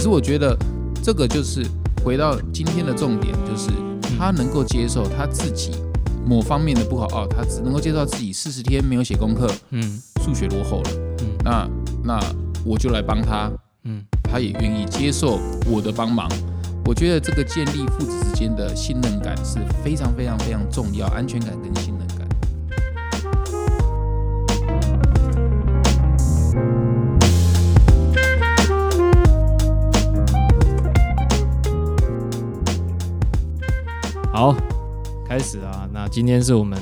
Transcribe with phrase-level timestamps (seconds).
[0.00, 0.56] 可是我觉得
[1.02, 1.62] 这个就是
[2.02, 3.68] 回到今天的重点，就是
[4.18, 5.72] 他能够接受他自己
[6.24, 10.00] 某方面的不好哦，他只能够接受自己四十天没有写功课，嗯。
[10.22, 10.90] 数学落后了，
[11.20, 11.26] 嗯。
[11.44, 11.68] 那
[12.02, 12.18] 那
[12.64, 13.52] 我就来帮他，
[13.84, 15.38] 嗯，他也愿意接受
[15.70, 16.26] 我的帮忙。
[16.86, 22.08] 我觉得这个建立父子之间的信任感是非常非常非常重要，安全感跟信任
[34.40, 34.56] 好，
[35.28, 35.86] 开始啊。
[35.92, 36.78] 那今天是我们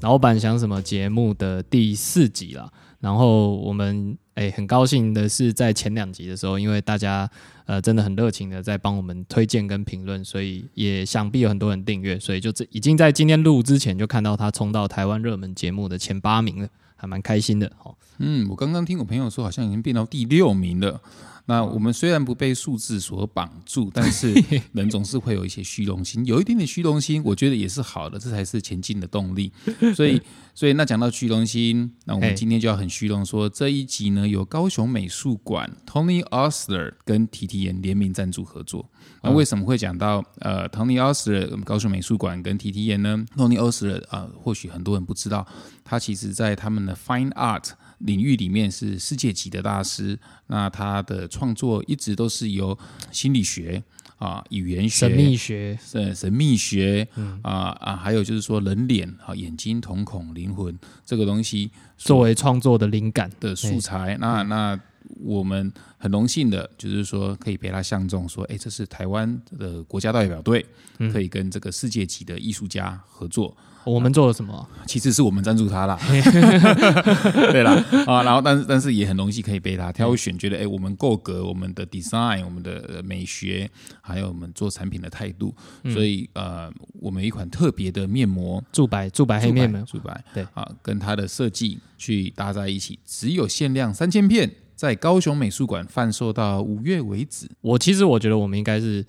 [0.00, 2.72] 老板想什么节目的第四集了。
[2.98, 7.30] 然后我们哎、很高兴的是，在前两集的时候，因为大家
[7.66, 17.70] 呃真的很热情的在帮我们推荐跟评论，所以也想必有很多人订阅，所以就这已经在今天录之前就看到他冲到台湾热门节目的前八名了，还蛮开心的。
[17.84, 21.02] 哦，嗯，我刚刚听我朋友说，好像已经变到第六名了。
[21.46, 24.32] 那我们虽然不被数字所绑住，但是
[24.72, 29.52] 人总是会有一些虚荣心，有一点点虚荣心，我觉得也是好的，这才是前进的动力。
[29.94, 30.20] 所以，
[30.54, 38.88] 所以那讲到虚荣心，那我嘿们今天就要很虚荣说，这一集呢有高雄美术馆 Tony Osler 跟 T T N 联名赞助合作。
[39.22, 45.46] 那为什么会讲到呃 Tony Osler 高雄美术馆跟 T T N 呢？Tony Osler 啊、或许很多人不知道，
[45.84, 47.70] 他其实在他们的 Fine Art
[48.04, 50.18] 领域里面是世界级的大师。
[50.46, 52.78] 那他的创作一直都是由
[53.10, 53.82] 心理学
[54.16, 57.06] 啊、语言学、神秘学，呃神秘学
[57.42, 63.30] 啊啊，还有就是说人脸啊、眼睛、瞳孔、灵魂这个东西作为创作的灵感。
[63.40, 64.16] 的素材。
[64.20, 64.78] 那那
[65.20, 70.64] 我们很荣幸的，就是说可以被他相中，说，哎，这是台湾的国家代表队，
[71.12, 73.54] 可以跟这个世界级的艺术家合作。
[73.84, 74.68] 我们做了什么？
[74.86, 75.98] 其实是我们赞助他啦，
[77.52, 77.72] 对啦
[78.06, 85.54] 啊，然后但是但是也很荣幸可以被他挑选，觉得哎，我们够格，我们的 design，我们的呃美学，还有我们做产品的态度，
[85.92, 97.50] 所以呃，我们有一款特别的面膜，驻白驻白黑面膜，驻白，对啊，跟它的设计去搭在一起，只有限量三千片，在高雄美术馆贩售到五月为止。
[97.60, 99.04] 我其实我觉得我们应该是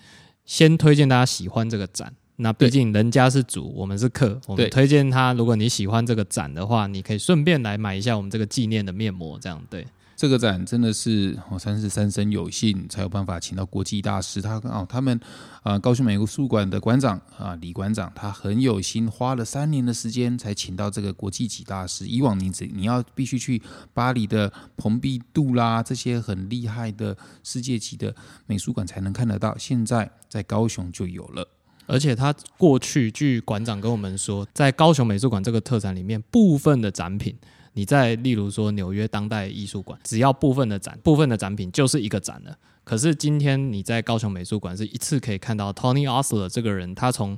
[0.45, 2.13] 先推荐大家喜欢这个展。
[2.37, 5.31] 那毕竟人家是主，我们是客，我们推荐他。
[5.33, 9.87] 如果你喜欢这个展的话，你可以顺便来买一下我们这个纪念的面膜，这样对。
[10.17, 15.17] 这个展真的是我算是三生有幸才有办法请到国际大师，他哦他们
[15.61, 22.07] 啊、呃高雄美术馆的馆长啊、李馆长，他很有心，花了三年的时间才请到这个国际级大师。
[22.07, 23.61] 以往你只你要必须去
[23.93, 31.45] 巴黎的蓬皮杜啦这些很厉害的世界级的美术馆才能看得到，现在在高雄就有了。
[31.87, 37.35] 而且他过去据馆长跟我们说，在高雄美术馆这个特展里面，部分的展品，
[37.73, 42.57] 你在例如说纽约当代艺术馆，只要部分的展，部分的展品就是一个展了。
[42.83, 47.37] 可是今天你在高雄美术馆是一次可以看到 Tony Osler 这个人，他从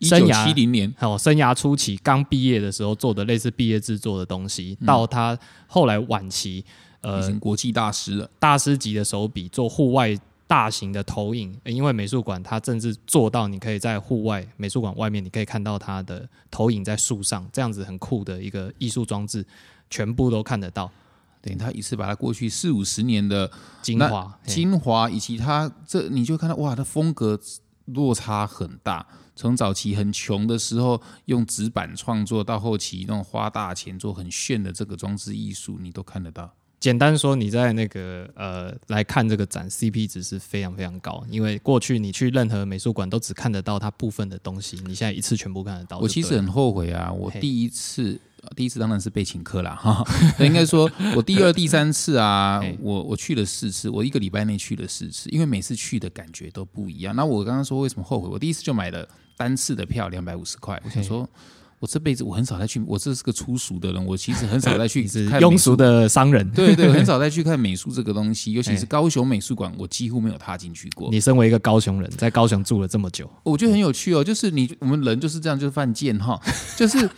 [0.00, 6.64] 一九生涯七零年，还有生涯初期刚毕业的时候做的类似毕业制作的东西，到他后来晚期，已
[7.00, 8.28] 呃，经国际大师了。
[8.38, 10.16] 大师级的手笔做户外
[10.48, 19.46] 大型的投影，呃因为美术馆它甚至做到你可以在户外美术馆外面，你可以看到它的投影在树上，这样子很酷的一个艺术装置，
[19.90, 20.90] 全部都看得到
[21.40, 23.48] 等于他一次把他过去四五十年的
[23.82, 24.38] 精华。
[24.44, 27.38] 精华以及他这，你就看到哇，他风格
[27.84, 29.06] 落差很大。
[29.36, 36.52] 从早期很穷的时候用纸板创作，到后期那种花大钱做很炫的这个装置艺术，你都看得到。
[36.80, 45.98] 简单说，你在那个呃来看这个展，CP 值是非常非常高，因为过去你去任何美术馆都只看得到它部分的东西，你现在一次全部看得到。
[45.98, 48.20] 我其实很后悔啊，我第一次。
[48.56, 50.02] 第一次当然是被请客啦，哈，
[50.38, 57.14] 那应该说，我第二、第三次啊，我我去了四次，我一个礼拜内去了四次，因为每次去的感觉都不一样。
[57.16, 58.28] 那我刚刚说为什么后悔？
[58.28, 59.06] 我第一次就买了
[59.36, 61.28] 单次的票，两百五十块，我想说，
[61.80, 65.06] 我这辈子我很少再去，我这是个粗俗的人，我其实很少再去
[65.40, 66.48] 庸俗的商人。
[66.50, 71.08] 对对，很少 再去看美术这个东西，尤其是哎高雄美术馆，我几乎没有踏进去过。
[71.10, 76.40] 你身为一个高雄人，在高雄住了这么久，我觉得很有趣哦，就是你我们人就是这样，就是犯贱哈，
[76.76, 77.08] 就是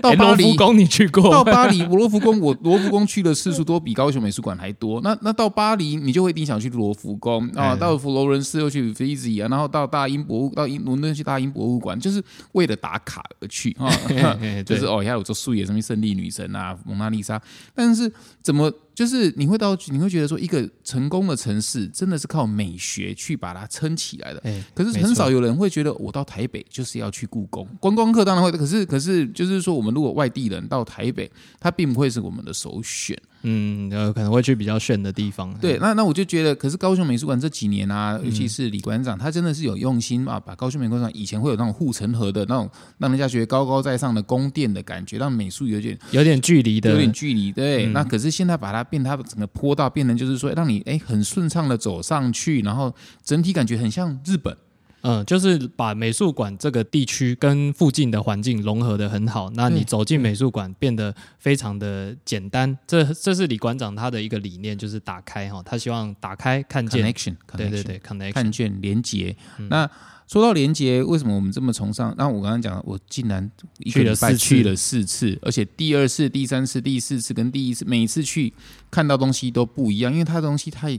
[0.00, 0.42] 到巴黎。
[0.44, 1.30] 罗浮宫你去过？
[1.30, 5.00] 到巴黎，罗浮宫，我罗浮宫去的次数多比高雄美术馆还多。
[5.02, 12.22] 那那到巴黎，你就会一定想去罗浮宫啊，哎到佛罗伦斯又去 f i z i 啊，然后到大英博物，到英伦敦去大英博物馆，就是
[12.52, 13.76] 为了打卡而去
[14.64, 17.40] 就是对哦，还有做素颜什么胜利女神啊、蒙娜丽莎，
[17.74, 18.12] 但是
[18.42, 24.40] 怎么就是你会到你会觉得说，一个成功的城市真的是靠美学去把它撑起来的。
[24.42, 31.30] 哎可是很少有人会觉得我到台北就是要去故宫，观光客当然会，可是可是就是说，我们如果外地人到台北，
[31.60, 33.16] 它并不会是我们的首选。
[33.42, 35.52] 嗯，呃，可能会去比较炫的地方。
[35.60, 42.68] 对，那那我就觉得，可是高雄美术馆这几年啊，尤其是李馆长，他真的是有用心啊，把高雄美术馆以前会有那种护城河的那种，
[42.98, 47.52] 让人家觉得高高在上的宫殿的感觉，让美术有点有点距离的，有点距离。
[47.52, 52.94] 对，那可是现在把它变，它整个坡道变成就是说，让你哎很顺畅的走上去，然后
[53.24, 54.56] 整体感觉很像日本。
[55.02, 59.48] 嗯，就是把美术馆这个地区跟附近的环境融合的很好。
[59.54, 62.76] 那你走进美术馆变得非常的简单。
[62.86, 69.36] 这这是李馆长他的一个理念，就是打开哈，他希望打开看见，connection，对对对，connection，看见连接。
[69.70, 69.88] 那
[70.26, 72.12] 说到连接，为什么我们这么崇尚？
[72.18, 78.52] 那我刚刚讲，我竟然一个礼拜去了四次，而且第二次、第三次、第四次跟第一次，每一次去
[78.90, 80.98] 看到东西都不一样，因为它的东西太。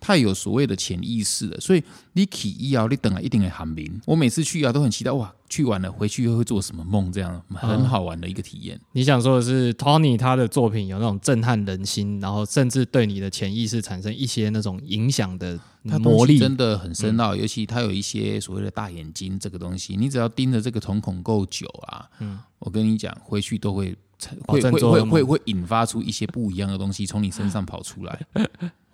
[0.00, 1.82] 太有所谓的潜意识了，所以
[2.12, 4.00] 你去医疗，你等了一定会喊名。
[4.06, 7.10] 我每次去啊，都很期待哇，去完了回去又会做什么梦？
[7.12, 8.80] 这样很好玩的一个体验。
[8.92, 17.34] 你想说的是，Tony 他的作品有那种震撼人心，然后甚至对你的潜意识产生一些那种影响的魔力，真的很深奥。
[17.34, 23.96] 尤其他有一些所谓的大眼睛这个东西，你只要盯着这个瞳孔够久啊，嗯，我跟你讲，回去都会。
[24.46, 28.26] 会会会会会引发出一些不一样的东西从你身上跑出来。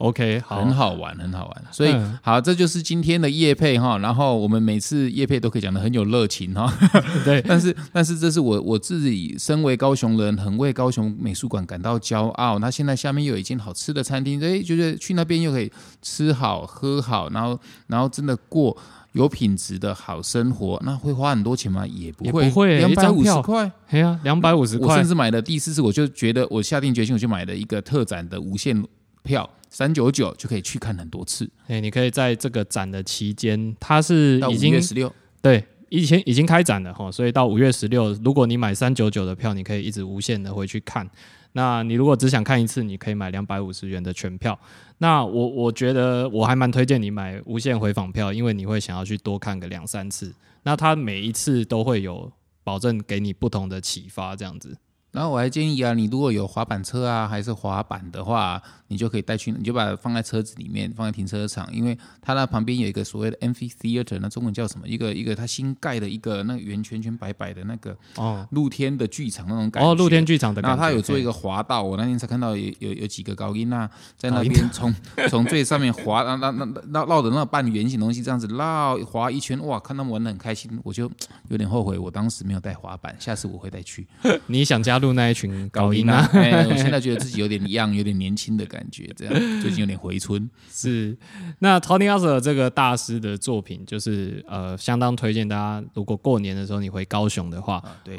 [0.02, 1.64] OK，很好玩，很好玩。
[1.70, 3.98] 所以好，这就是今天的夜配哈。
[3.98, 6.72] 然后我们每次夜配都可以讲的很有热情哈。
[7.24, 12.58] 对，但是但是这是我我自己身为高雄人，很为高雄美术馆感到骄傲。
[12.58, 15.70] 那现在下面又有一间好吃的餐厅，哎，就是去那边又可以
[16.02, 18.76] 吃好喝好，然后然后真的过。
[19.12, 21.86] 有品质的好生活，那会花很多钱吗？
[21.86, 23.70] 也不会，不会，两百五十块。
[23.90, 24.88] 哎呀，两百五十块。
[24.88, 28.82] 我甚至买了第四次，我就觉得我下定决心，我就买了一个特展的无限
[29.22, 31.50] 票，三九九就可以去看很多次。
[31.66, 41.08] 哎，你可以在这个展的期间，它是已经五月十六，对，以前已经开展了哈，所以到五月十六，如果你买三九九的票，你可以一直无限的回去看。
[41.54, 44.58] 那你如果只想看一次，你可以买两百五十元的全票。
[44.98, 50.34] 那我我觉得我还蛮推荐你买无限回访票，因为你会想要去多看个两三次。
[50.62, 52.30] 那它每一次都会有
[52.62, 54.76] 保证给你不同的启发，这样子。
[55.12, 64.88] 然后我还建议啊，你如果有滑板车啊，还是滑板的话，你就可以带去，你就把它放在车子里面，放在停车场，因为它那旁边有一个所谓的 amphitheater，那中文叫什么？
[64.88, 69.90] 一个一个它新盖的一个那个圆圈圈白白的那个哦，露天的剧场那种感觉。
[69.90, 70.62] 哦，露天剧场的。
[70.62, 74.94] 然后它有做一个滑道，我那天才看到有有有几个高音啊，在那边从
[75.28, 81.10] 从最上面滑，然后那那绕绕着那半圆形东西这样子绕滑一圈，哇，看他们玩的很开心，我就
[81.50, 84.06] 有点后悔我当时没有带滑板，下次我会带去。
[84.48, 85.01] 你想加？
[85.02, 86.26] 录那一群高音啊！
[86.32, 90.48] 我现在觉得自己有点 一样，有点年轻的感觉，这样最近有点回春。
[90.70, 91.14] 是
[91.58, 95.84] 那 Tony a s e r 这个大师的作品，就是呃，相当推荐大家。
[95.92, 98.16] 如果过年的时候你回高雄的话，对，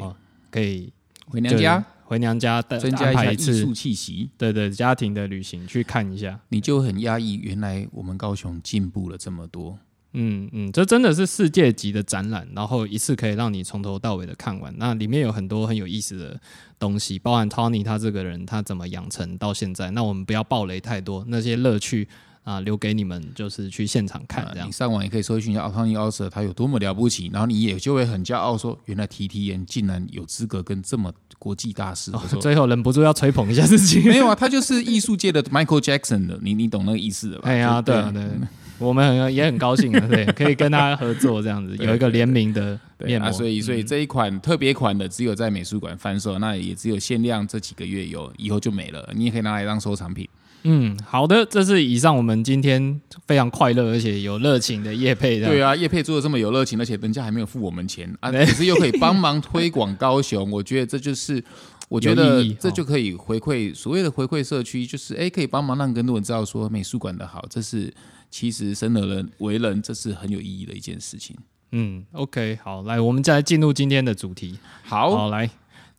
[0.50, 0.92] 可以
[1.26, 4.30] 回娘家，回娘家增加一下艺术气息。
[4.38, 7.34] 对对，家庭的旅行去看一下，你就很压抑。
[7.42, 9.78] 原来我们高雄进步了这么多。
[10.14, 14.72] 嗯嗯，这真的是世界级的展览，然后一次可以让你从头到尾的看完。
[14.78, 16.40] 那里面有很多很有意思的
[16.78, 19.90] 东西，包含 Tony 他这个人他怎么养成到现在。
[19.90, 22.08] 那我们不要暴雷太多，那些乐趣
[22.44, 24.68] 啊留给你们，就是去现场看这样。
[24.68, 32.12] 你上网也可以搜寻一下 Tony a u s e r 他有多么了不起，然后你也就会很骄傲说，原来 T T N 竟然有资格跟这么国际大师。
[32.40, 37.48] 最后忍不住要吹捧一下自己， 没有啊，他就是艺术界的 Michael Jackson 的，你你懂那个意思的吧？
[37.48, 38.22] 哎呀，对啊对。
[38.78, 43.30] 我们很也很高兴啊， 对，可以跟他合作这样子，有一个联名的面膜。
[43.30, 49.08] 所以，所以这一款特别款的只有在美术馆贩售，那也只有限量这几个月有，以后就没了。
[49.14, 50.28] 你也可以拿来当收藏品。
[50.64, 55.38] 嗯，好的，这是以上我们今天非常快乐而且有热情的叶配。
[55.38, 61.42] 对啊，叶佩做的这么有热情，而且人家还没有付我们钱啊，可是又可以帮忙推广高雄，我觉得这就是，
[61.88, 67.92] 我觉得 这就可以回馈所谓的回馈社区，就是哎，可以帮忙让更多人知道说美术馆的好，这是。
[68.34, 71.36] 其实生而人为人，这是很有意义的一件事情。
[71.70, 74.58] 嗯，OK，好，来，我们再来进入今天的主题。
[74.82, 75.48] 好，好，来，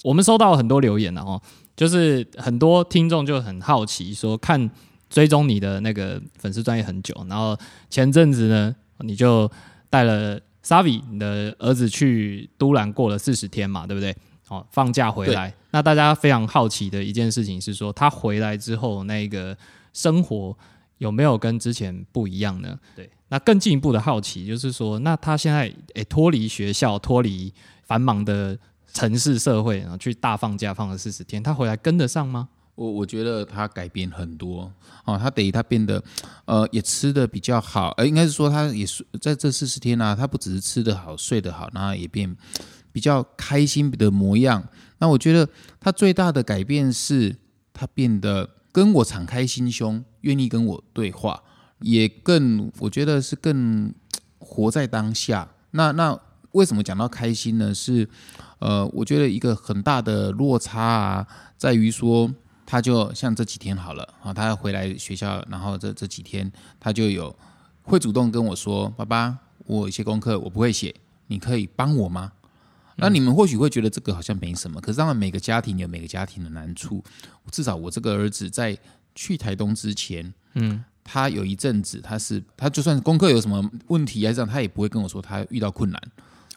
[0.04, 1.42] 我们收到很多留言了哦，
[1.78, 4.70] 就是很多听众就很好奇，说看
[5.10, 7.58] 追踪你的那个粉丝专业很久，然后
[7.90, 9.50] 前阵子呢，你就
[9.90, 14.14] 带了 Savi 你的儿子去都兰过了四十天嘛，对不对？
[14.50, 19.58] 哦，放假回来，那大家非常好奇的一件事情是说，他回来之后那个
[19.94, 20.58] 生活。
[20.98, 22.80] 有没有跟之前不一样呢？
[22.96, 28.58] 对，那更进一步的好奇就是说，那他现在诶脱离学校，脱离繁忙的
[28.94, 32.48] 城市社会，然后去大放假放了四十天，他回来跟得上吗？
[32.76, 34.72] 我我觉得他改变很多
[35.06, 36.02] 哦，他等于他变得
[36.46, 42.36] 呃也吃的比较好，呃应该是说他也是在这四十天呢，他不只是吃的好、睡得好，然后也变
[42.92, 44.66] 比较开心的模样。
[44.98, 45.48] 那我觉得
[45.80, 47.36] 他最大的改变是
[47.74, 48.50] 他变得。
[48.76, 51.42] 跟我敞开心胸，愿意跟我对话，
[51.80, 53.94] 也更我觉得是更
[54.38, 55.48] 活在当下。
[55.72, 56.20] 那那
[56.52, 57.74] 为什么讲到开心呢？
[57.74, 58.06] 是
[58.60, 62.30] 呃，我觉得一个很大的落差啊，在于说，
[62.66, 67.34] 他就像这几天好了啊，他回来学校，然后这这几天他就有
[67.84, 70.94] 会主动跟我说：“爸爸，我有一些功课我不会写，
[71.28, 72.34] 你可以帮我吗？”
[72.96, 77.04] 那你们或许会觉得这个好像没什么，可是当然每个家庭有每个家庭的难处。
[77.52, 78.78] 至少我这个儿子在
[79.14, 86.02] 去台东之前，嗯，他有一阵子他是他就算功课有什么问题啊这样，他也不会跟我说他遇到困难，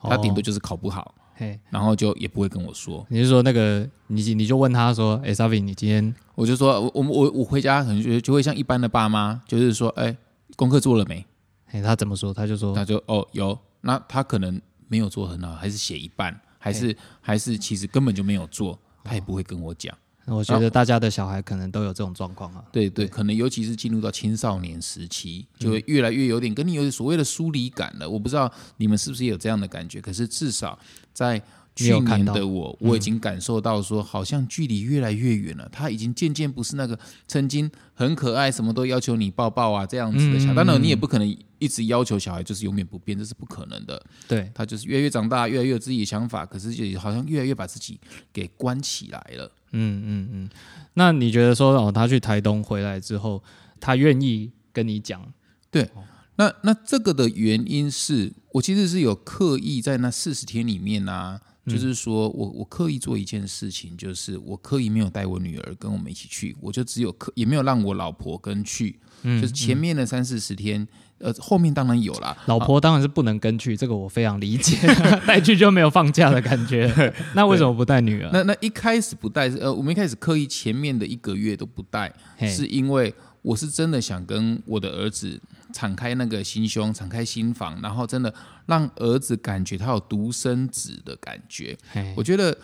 [0.03, 1.15] 他顶多就是考不好。
[1.35, 3.07] 嘿，然后就也不会跟我说。
[3.11, 10.17] 你是说那个你你就问他说：“哎 s a v i 你今天？”我就说：“我我我我回家可能就就会像一般的爸妈，就是说，哎，
[10.57, 11.25] 功课做了没？”
[11.71, 12.35] 哎，他怎么说？
[12.35, 19.97] 他就说：“他就哦有。”那他可能没有做很好，还是写一半，还是还是其实根本就没有做，他也不会跟我讲。
[20.27, 22.65] 我觉得大家的小孩可能都有这种状况啊。
[22.73, 28.11] 对对，可能尤其是进入到青少年时期，就会越来越有点跟你有所谓的疏离感了。
[28.11, 30.79] 我不知道你们是不是有这样的感觉，可是至少
[31.13, 31.43] 在。
[31.79, 35.69] 去年的我，我已经感受到说，好像距离越来越远了。
[35.71, 40.53] 他已经渐渐不是那个曾经很可爱，什么都要求你抱抱啊这样子的小。
[40.53, 44.05] 当然，你也不可能一直要求小孩就是永远不变，这是不可能的。
[44.27, 48.01] 对他就是越来越长大，越来越有自己的想法，可是就好像越来越把自己
[48.33, 49.53] 给关起来了。
[49.71, 50.51] 嗯嗯嗯。
[50.95, 53.41] 那你觉得说哦，他去台东回来之后，
[53.79, 55.33] 他愿意跟你讲？
[55.71, 55.89] 对。
[56.35, 61.41] 那那这个的原因是我其实是有刻意在那四十天里面呢。
[61.69, 70.87] 就是说我我刻意做一件事情，就是我刻意没有带我女儿跟我们一起去，我就只有刻也没有让我老婆跟去，就是前面的三四十天，
[71.19, 72.37] 呃，后面当然有啦。
[72.47, 74.77] 老婆当然是不能跟去，这个我非常理解，
[75.27, 77.13] 带去就没有放假的感觉。
[77.35, 78.31] 那为什么不带女儿？
[78.33, 85.41] 那那一开始不带，呃，我们一开始刻意前面的一个月都不带，是因为我是真的想跟我的儿子。
[85.73, 88.33] 敞开那个心胸，敞开心房，然后真的
[88.67, 91.77] 让儿子感觉他有独生子的感觉。
[92.17, 92.57] 我觉得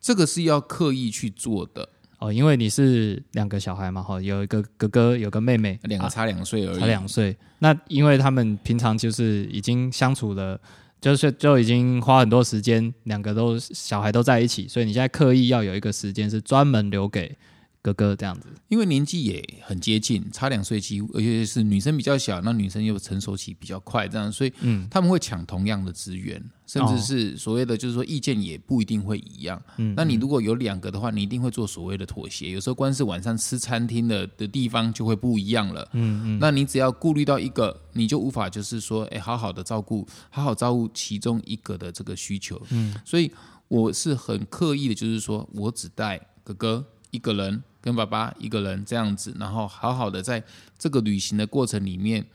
[0.00, 1.88] 这个是要刻意去做的
[2.18, 7.36] 哦，因为你是两个小孩嘛，哈，有一个哥哥，有个妹妹，两个差两岁而已，差两岁。
[7.60, 10.60] 那因为他们平常就是已经相处了，
[11.00, 17.36] 就是就已经花很多时间，两个都小孩都在一起，所以你现在刻意要有一个时间是专门留给。
[17.82, 29.58] 哥哥这样子，因为年纪也很接近，差两岁几，而且是女生比较小，那女生又成熟期比较快，这样，所以嗯，他们会抢同样的资源，甚至是所谓的就是说意见也不一定会一样。
[29.78, 32.50] 嗯，那你如果有两个的话，你一定会做所谓的妥协。
[32.50, 35.88] 有时候光是晚上吃餐厅的的地方就会不一样了。
[35.94, 42.60] 嗯嗯，那你只要顾虑到一个，你就无法就是说，哎，好好的照顾，好好照顾其中一个的这个需求。
[42.68, 43.32] 嗯，所以
[43.68, 47.62] 我是很刻意的，就是说我只带哥哥一个人。
[47.80, 50.42] 跟爸爸一个人这样子，然后好好的在
[50.78, 52.26] 这个旅行的过程里面，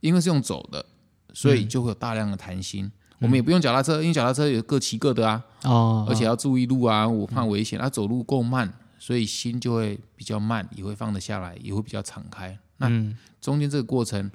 [0.00, 0.84] 因为是用走的，
[1.32, 2.90] 所以就会有大量的谈心。
[3.20, 7.78] 我们也不用脚踏车，因为脚踏车有各骑各的啊，哦，而且要注意路啊，我怕危险。
[7.78, 12.58] 他走路够慢，所以心就会比较慢，也会放得下来，也会比较敞开。
[12.76, 12.88] 那
[13.40, 14.30] 中间这个过程。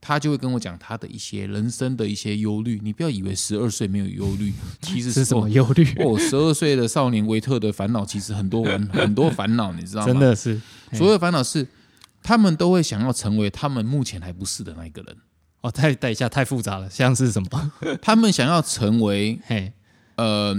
[0.00, 5.84] 他就会跟我讲他的一些人生的一些忧虑，你不要以为十二岁没有忧虑， 其实是什么忧虑？
[6.02, 10.06] 哦，十二岁的少年维特的烦恼其实很多很 很多烦恼，你知道吗？
[10.06, 10.60] 真的是，
[10.92, 11.66] 所有烦恼是
[12.22, 15.16] 他们都会想要成为他们目前还不是的那一个人。
[15.60, 17.72] 哦，太等一下太复杂了，像是什么？
[18.00, 19.72] 他们想要成为，嘿，
[20.16, 20.56] 呃，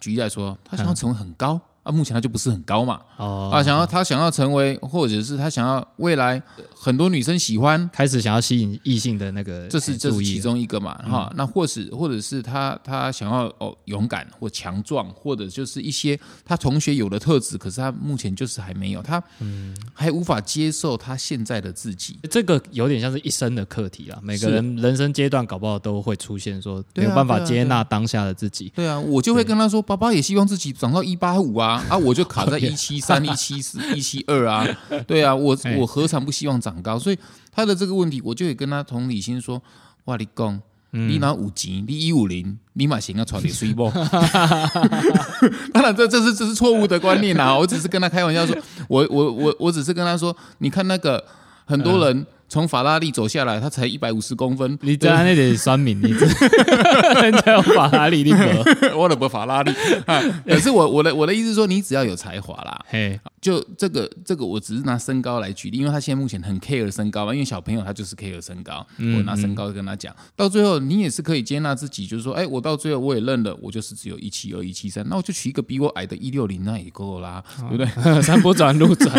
[0.00, 1.60] 举例来说，他想要成为很高。
[1.84, 6.42] 啊，目前他就不是很高嘛，哦，啊，想要他想要成为，或者是他想要未来
[6.74, 19.72] 很多女生喜欢，开始想要吸引异性的那个，这是这是其中一个嘛，哈，那或是或者是他他想要哦勇敢或强壮，或者就是一些他同学有的特质，可是他目前就是还没有，他嗯。
[19.96, 31.73] 还无法接受他现在的自己，这个有点像是一生的课题啊，每个人人生阶段搞不好都会出现说没有办法接纳当下的自己，对啊，我就会跟他说，爸爸也希望自己长到一八五啊。
[31.88, 34.66] 啊，我就卡在一七三、 一七四、一七二啊，
[35.06, 36.98] 对啊，我我何尝不希望长高？
[36.98, 37.18] 所以
[37.52, 39.62] 他的这个问题，我就也跟他同理心说：
[40.04, 43.90] 哇，你讲，你拿五级，你一五零，你马行要传点水波。
[45.72, 47.56] 当然，这这是这是错误的观念啊！
[47.58, 48.56] 我只是跟他开玩笑说，
[48.88, 51.24] 我我我我只是跟他说，你看那个
[51.64, 52.26] 很多人。
[52.54, 54.78] 从法拉利走下来，他才一百五十公分。
[54.80, 56.12] 你在那里酸民，你
[57.20, 58.96] 人家有法拉利， 你不？
[58.96, 59.72] 我的不法拉利。
[60.46, 77.86] 可是我我的我的意思说，你只要有才华啦，嘿，就这个这个，我只是拿身高来举例，因为他现在目前很 care 身高嘛，因为小朋友他就是 care 身高，我拿身高跟他讲，到最后你也是可以接纳自己，就是说，哎，我到最后我也认了，我就是只有一七二一七三，那我就取一个比我矮的一六零，那也够啦，对不对？
[78.22, 79.14] 山坡转路转，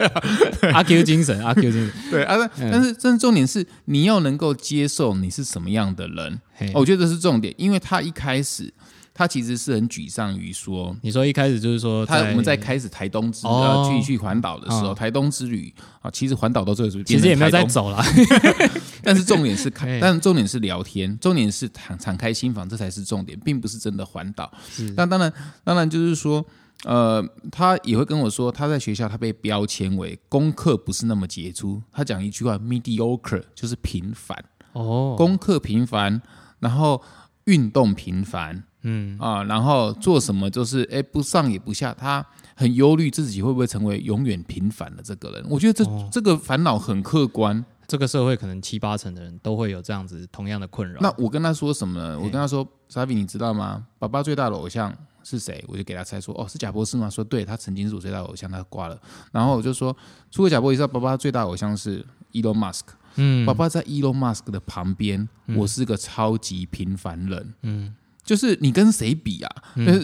[0.72, 6.40] 阿 Q 精神，阿 Q 精神，对啊，但是真重点是你要能够接受你是什么样的人，
[6.72, 8.72] 我觉得这是重点，因为他一开始。
[9.12, 18.02] 他其实是很沮丧于说，你说一开始就是说，他我们在开始台东之呃去去环岛的时候，台东之旅啊，其实环岛到最后其实也没有在走了，
[19.02, 24.50] 但是重点是开， 但重点是聊天，重点是敞敞开心房，这才是重点，并不是真的环岛。
[24.96, 25.32] 但当然，
[25.64, 26.44] 当然就是说，
[26.84, 34.42] 呃，他也会跟我说，他在学校他被标签为功课不是那么杰出，他讲一句话，mediocre 就是平凡。
[34.72, 36.22] 哦，功课平凡，
[36.60, 37.02] 然后
[37.44, 38.64] 运动平凡。
[38.82, 45.46] 嗯啊，然后做什么就是哎不上也不下，他很忧虑自己会不会成为永远平凡的这个人。
[45.48, 51.00] 我觉得这这个烦恼很客观，这个社会可能七八成的人都会有这样子同样的困扰。
[51.00, 52.18] 那我跟他说什么呢？
[52.18, 53.86] 我跟他说，沙比你知道吗？
[53.98, 55.62] 爸爸最大的偶像是谁？
[55.68, 57.08] 我就给他猜说，哦，是贾博士吗？
[57.10, 58.98] 说对，他曾经是我最大的偶像，他挂了。
[59.32, 59.94] 然后我就说，
[60.30, 62.82] 除了贾博士，爸爸最大的偶像是 Elon Musk。
[63.16, 67.54] 嗯，爸爸在 Elon Musk 的旁边，我是个超级平凡人。
[67.62, 67.94] 嗯。
[68.24, 69.50] 就是你跟谁比啊？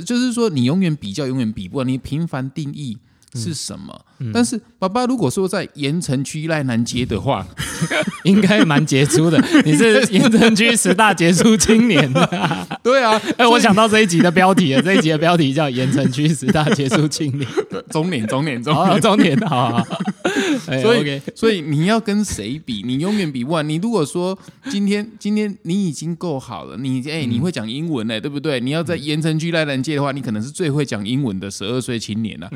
[0.04, 1.87] 就是说你永远比较，永远比不完。
[1.87, 2.96] 你平凡定义
[3.35, 4.04] 是什么？
[4.32, 7.46] 但是爸爸如果说在盐城区赖南街的话，
[8.25, 9.38] 应该蛮杰出的。
[9.64, 12.11] 你是盐城区十大杰出青年
[12.82, 14.80] 对啊， 哎，我想到这一集的标题了。
[14.80, 17.46] 这一集的标题叫盐城区十大杰出青年，
[17.90, 19.87] 中年，中年，中年，中年，好。
[20.83, 22.83] 所以，所以你要跟谁比？
[22.85, 23.68] 你永远比不完。
[23.68, 24.38] 你如果说
[24.71, 28.61] 今天， 今天你已经够好了，你哎，你会讲英文呢，对不对？
[28.61, 32.50] 你要在盐城区赖人界的话，你可能是最会讲英文的十二岁青年了。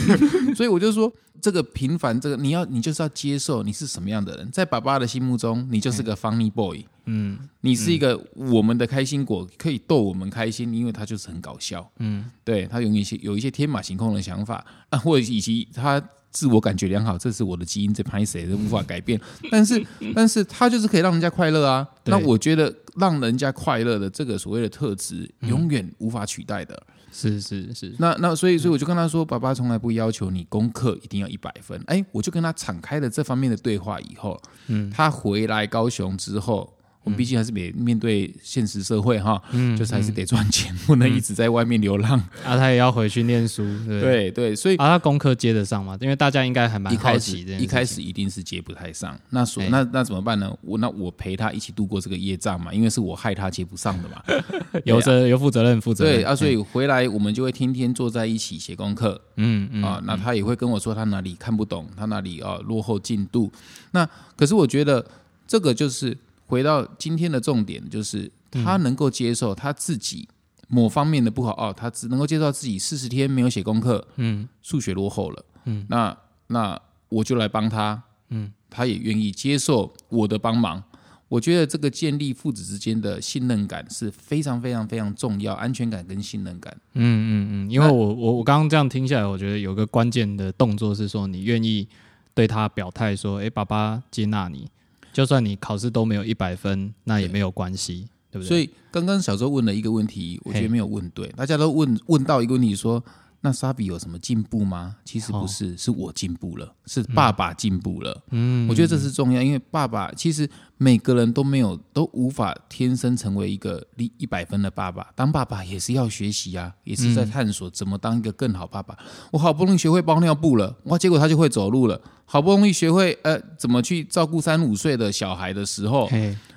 [0.56, 1.12] 所以我就说。
[1.38, 16.02] 这个平凡，这个你要，你就是要接受你是什么样的人，在爸爸的心目中，你就是个 funny boy，嗯，你是一个我们的开心果，可以逗我们开心，因为他就是很搞笑，嗯，对他有一些有一些天马行空的想法啊，或者以及他
[16.36, 19.18] 自我感觉良好，这是我的基因这拍谁都无法改变，
[19.50, 19.82] 但是
[20.14, 26.78] 但是他就是可以让人家快乐啊，那我觉得让人家快乐的这个所谓的特质，永远无法取代的。
[27.10, 31.82] 是是是，那那所以所以我就跟他说，爸爸从来不要求你功课一定要一百分。
[31.86, 36.70] 哎，我就跟他敞开了这方面的对话以后，嗯，他回来高雄之后。
[37.06, 42.18] 我们毕竟还是得面对现实社会哈，嗯，就是还是得赚钱，不能一直在外面流浪。
[42.44, 45.96] 啊，他也要回去念书，对对，所以啊，他功课接得上吗？
[46.00, 49.16] 因为大家应该还蛮好奇的，一开始一定是接不太上。
[49.30, 50.52] 那所那那怎么办呢？
[50.62, 54.20] 我那我陪他一起度过这个业障嘛，因为是我害他接不上的嘛，
[54.84, 56.04] 有责有负责任负责。
[56.04, 63.52] 对啊，所以回来我们就会天天坐在一起写功课，嗯嗯啊，那他也会跟我说他哪里看不懂，他哪里啊落后进度。
[63.92, 65.06] 那可是我觉得
[65.46, 66.18] 这个就是。
[66.46, 70.28] 回到今天的重点，就是他能够接受他自己
[70.68, 76.16] 某方面的不好哦，他只能够接受自己四十天没有写功课，嗯，数学落后了，嗯，那
[76.48, 80.82] 那我就来帮他，嗯，他也愿意接受我的帮忙。
[81.28, 86.72] 我觉得这个建立父子之间的信任感是非常非常非常重要，安全感跟信任感。
[86.94, 91.88] 嗯嗯嗯，因为我我我刚刚这样听下来，我觉得有个关键的动作是说，你愿意
[92.32, 94.70] 对他表态说，哎，爸爸接纳你。
[95.16, 98.48] 就算你考试都没有一百分，那也没有关系，对不对？
[98.48, 101.26] 所以刚刚小周问了一个问题，我觉得没有问对。
[101.28, 103.02] 大家都问问到一个问题，说
[103.46, 104.96] 那沙比有什么进步吗？
[105.04, 108.20] 其实不是，是我进步了，是爸爸进步了。
[108.32, 115.12] 嗯，我觉得这是重要，因为爸爸其实每个人都没有都无法天生成为一个一一百分的爸爸。
[115.14, 118.98] 当爸爸也是要学习啊，也是在探索怎么当一个更好爸爸。
[119.30, 122.00] 我好不容易学会包尿布了，哇，结果他就会走路了。
[122.24, 126.10] 好不容易学会呃怎么去照顾三五岁的小孩的时候，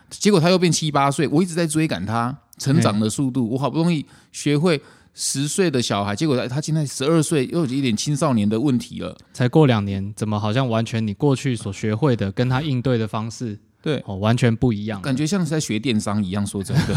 [0.10, 1.28] 结果他又变七八岁。
[1.28, 3.48] 我一直在追赶他成长的速度。
[3.48, 4.82] 我好不容易学会
[5.14, 9.18] 十岁的小孩，结果他他现在十二岁，又有一点青少年的问题了。
[9.34, 13.60] 才过两年，怎么好像完全你过去所学会的跟他应对的方式？
[13.82, 16.46] 对，哦，完全不一样，感觉像是在学电商一样。
[16.46, 16.94] 说真的，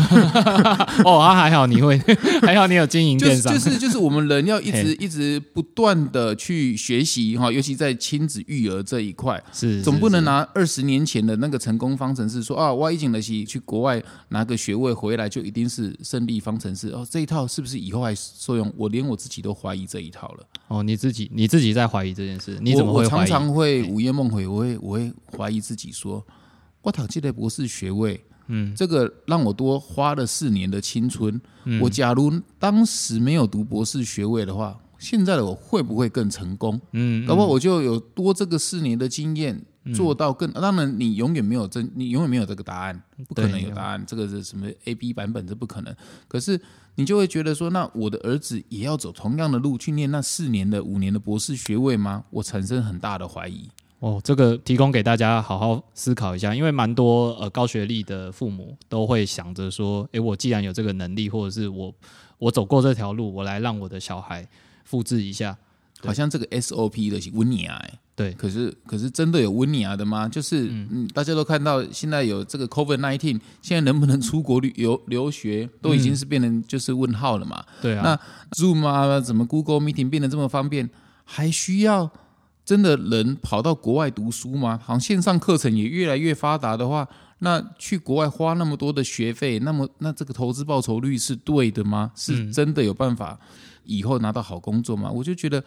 [1.05, 1.97] 哦，啊，还好你会，
[2.43, 18.73] 还好你有经营电商，就是就是我们人要一直一直不断的去学习哈，尤其在亲子育儿这一块，是总不能拿二十年前的那个成功方程式说啊，我已经的去去国外拿个学位回来就一定是胜利方程式哦，这一套是不是以后还受用？
[18.77, 20.45] 我连我自己都怀疑这一套了。
[20.69, 23.05] 哦，你自己你自己在怀疑这件事，你怎么会？
[23.05, 26.25] 我常常会午夜梦回，我会我会怀疑自己说。
[26.83, 31.41] 我考这类博士学位，嗯，这个让我多花了四年的青春。
[31.81, 36.81] 我假如当时没有读博士学位的话，现在的我会不会更成功？
[36.93, 39.65] 嗯，搞不好我就有多这个四年的经验，
[39.95, 40.51] 做到更。
[40.53, 44.05] 当然，你永远没有真，你永远没有这个答案，不可能有答案。
[44.07, 45.47] 这个是什么 A B 版本？
[45.47, 45.95] 这不可能。
[46.27, 46.61] 可是
[46.97, 52.25] 你就会觉得说，那我的儿子也要走同样的路去念那四年的、五年的博士学位吗？
[52.31, 53.69] 我产生很大的怀疑。
[54.03, 61.95] 哦，这个提供给大家好好思考一下，因为蛮多呃高学历的父母都会想着说，诶，我既然有这个能力，或者是我
[62.39, 64.45] 我走过这条路，我来让我的小孩
[64.85, 65.57] 复制一下。
[66.05, 70.29] 好像这个 SOP 的是温尼亚，哎，对，可是可是真的有温尼亚的吗？
[70.29, 77.65] 就是嗯，大家都看到现在有这个 COVID nineteen，现在能不能出国旅游留学，都已经是变成就是问号了嘛？
[77.81, 80.91] 对啊，那 Zoom 啊，怎么 Google Meeting 变得这么方便，
[81.23, 82.11] 还需要？
[82.65, 84.79] 真的人跑到国外读书吗？
[84.83, 87.07] 好像线上课程也越来越发达的话，
[87.39, 92.11] 那去国外花那么多的学费，那么那这个投资报酬率是对的吗？
[92.15, 93.39] 是真的有办法
[93.85, 95.11] 以后拿到好工作吗？
[95.11, 95.63] 我就觉得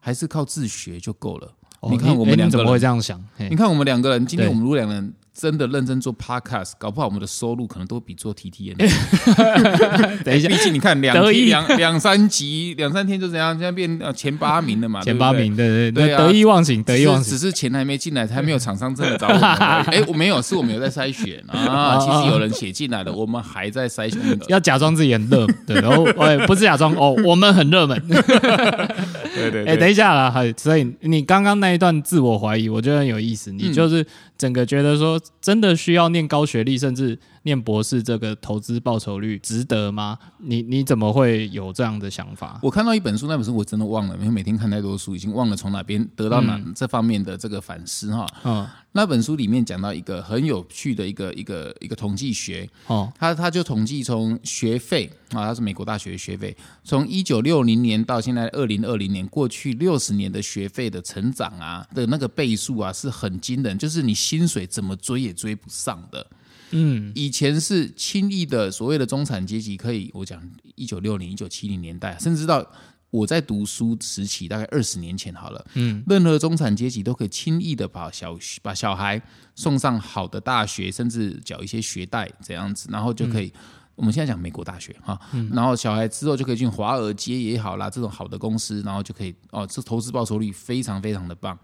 [0.00, 1.52] 还是靠自学就够了。
[1.90, 3.22] 你看我们两个怎么会这样想？
[3.50, 5.12] 你看我们两个人，今天我们如果两个人。
[5.34, 8.76] 真的认真做 podcast，搞不好我们的收入可能都比做 T T N。
[10.22, 15.00] 等一下，毕竟你看两两两三集两三天就这样，现在变前八名了嘛？
[15.04, 17.32] 前八名，对对对，得意忘形，得意忘形。
[17.32, 19.40] 只是钱还没进来，还没有厂商真的找我们。
[19.88, 21.98] 哎，我没有，是我们有在筛选啊。
[21.98, 24.20] 其实有人写进来的，我们还在筛选。
[24.48, 27.98] 要假装自己很热，对，然后哎，不是假装哦，我们很热门。
[28.06, 33.50] 对对，哎，等一下啦，所以你刚刚那一段自我怀疑，我觉得很有意思。
[33.50, 35.18] 你就是整个觉得说。
[35.40, 40.18] 真的需要念高学历，甚至念博士，这个投资报酬率值得吗？
[40.38, 42.58] 你你怎么会有这样的想法？
[42.62, 48.26] 我看到一本书，那本书我真的忘了，因为每天看太多书，已经忘了从哪边得到哪这方面的这个反思哈。
[48.44, 66.24] 嗯，那本书里面讲到一个很有趣的一个一个一个统计学哦，他他就统计从学费啊，他是美国大学的学费，从一九六零年到现在二零二零年，过去六十年的学费的成长啊的那个倍数啊是很惊人，就是你薪水怎么追也追不上的。
[66.72, 70.42] 嗯，以前是轻易的所谓的中产阶级可以，我讲
[70.74, 72.66] 一九六零、一九七零年代，甚至到
[73.10, 79.20] 我在读书时期，大概二十年前好了，嗯，任何中产阶级都可以轻易的把小把小孩
[79.54, 83.52] 送上好的大学，甚至缴一些学贷这样子，然后就可以。
[83.94, 85.20] 我们现在讲美国大学哈，
[85.52, 91.56] 然后小孩之后就可以进华尔街也好啦，这种好的公司，然后就可以哦，这投资报酬率非常非常的棒。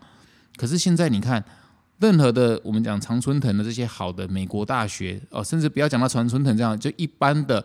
[0.57, 1.42] 可是现在你看。
[2.01, 7.65] 任何的我们讲常春藤的这些好的美国大学哦，甚至不要讲到常春藤这样，就一般的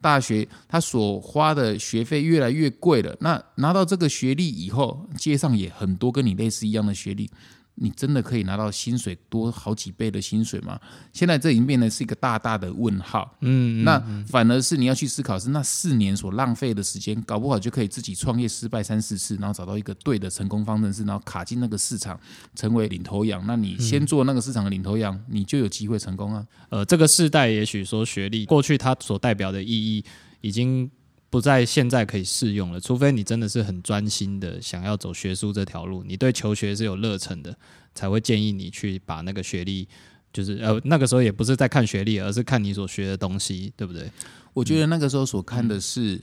[0.00, 3.16] 大学，他所花的学费越来越贵了。
[3.20, 7.30] 那拿到这个学历以后，街上也很多跟你类似一样的学历。
[7.76, 10.78] 你真的可以拿到薪水多好几倍的薪水吗？
[11.12, 13.36] 现在这已经变成是一个大大的问号。
[13.40, 22.18] 嗯，那反而是你要去思考，是那四年所浪费的时间，搞不好就可以自己创业失败三四次，然后找到一个对的成功方程式，然后卡进那个市场，
[22.54, 23.42] 成为领头羊。
[23.46, 26.46] 那你先做那个市场的领头羊，你就有机会成功啊。
[26.68, 30.04] 呃，这个世代也许说学历过去它所代表的意义
[30.40, 30.90] 已经。
[31.34, 37.52] 不在现在可以适用了，除非你真的是很专心的想要走学术这条路，你对求学是有热忱的，
[37.92, 39.88] 才会建议你去把那个学历，
[40.32, 44.08] 就是呃那个时候也不是在看学历，而是看你所学的东西，对不对？
[44.52, 46.22] 我觉得那个时候所看的是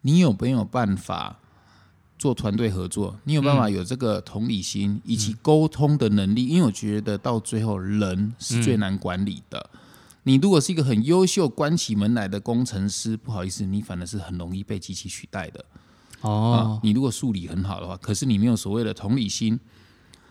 [0.00, 1.38] 你有没有办法
[2.18, 9.68] 做团队合作，你有办法有这个同理心以及沟通的能力，因为我觉得到最后人是最难管理的。
[10.28, 15.64] 你如果是一个很优秀、关起门来的工程师，不好意思，你反而是很容易被机器取代的。
[16.20, 19.58] 哦，你如果数理很好的话，可是你没有所谓的同理心、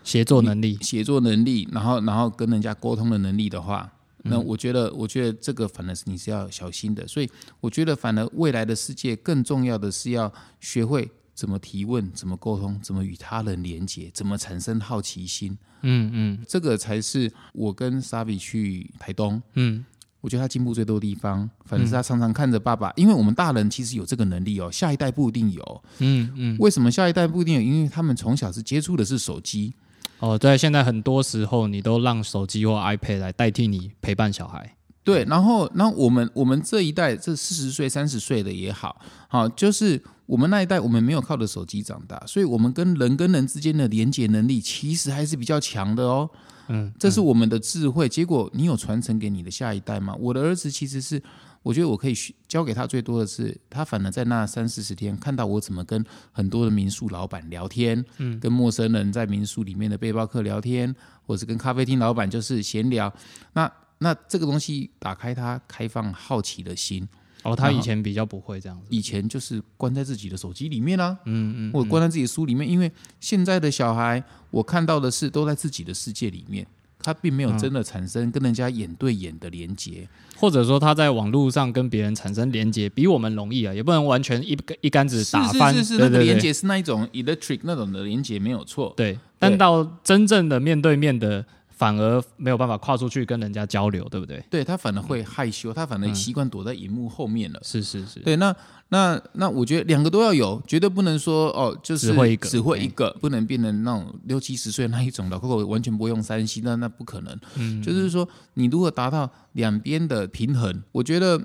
[0.04, 7.04] 协作能力、协作能力，然后然后跟人家沟通的能力的话，那我觉得，我觉得这个反而是你是要小心的。
[7.08, 11.10] 所以，我觉得反而未来的世界更重要的是要学会。
[11.38, 12.10] 怎么提问？
[12.10, 12.76] 怎么沟通？
[12.82, 14.10] 怎么与他人连接？
[14.12, 15.56] 怎么产生好奇心？
[15.82, 19.40] 嗯嗯，这个才是我跟 Savi 去台东。
[19.54, 19.84] 嗯，
[20.20, 25.84] 我觉得他进步最多的地方，反正是他常常看着爸爸，因为我们大人其实有这个能力哦，下一代不一定有。
[25.98, 27.60] 嗯嗯，为什么下一代不一定有？
[27.60, 29.72] 因为他们从小是接触的是手机。
[30.18, 34.74] 哦，对，现在很多时候你都让手机或 iPad 来代替你陪伴小孩。
[35.08, 46.28] 对，然后，然后我们我们这一代，这四十岁、三十岁的也好，好，就是我们那一代，我们没有靠着手机长大，所以我们跟人跟人之间的连接能力其实还是比较强的哦。
[46.66, 48.06] 嗯，这是我们的智慧。
[48.06, 50.14] 结果你有传承给你的下一代吗？
[50.20, 51.22] 我的儿子其实是，
[51.62, 52.14] 我觉得我可以
[52.46, 60.94] 教给他最多的是，他反而在那三四十天看到我怎么跟很多的民宿老板聊天，嗯，跟陌生人在民宿里面的背包客聊天，
[61.26, 63.10] 或是跟咖啡厅老板就是闲聊，
[63.54, 63.72] 那。
[63.98, 67.08] 那这个东西打开他开放好奇的心，
[67.42, 76.64] 哦，他以前比较不会这样子，以前就是关在自己的手机里面啊，嗯嗯，或者关在自己的书里面，因为现在的小孩，我看到的是都在自己的世界里面，
[77.00, 80.08] 他并没有真的产生跟人家眼对眼的连接。
[80.36, 91.44] 或者说他在网络上跟别人产生连接比我们容易啊，也不能完全一一竿子打翻，是是是，那个连接是那一种 electric 那种的连接没有错，对，但到真正的面对面的。
[91.78, 94.44] 反而没有办法跨出去跟人家交流，对不对？
[94.50, 97.60] 对他反而会害羞，他反而习惯躲在荧幕后面了。
[97.62, 98.52] 是是是，对，那
[98.88, 107.38] 那那我觉得两个都要有，绝对不能说哦，就是只会一个，只会一个，不能变成那种六七十岁那一种老 Coco 完全不会用三 C，那那不可能。
[107.54, 111.40] 嗯，就是说你如果达到两边的平衡，我觉得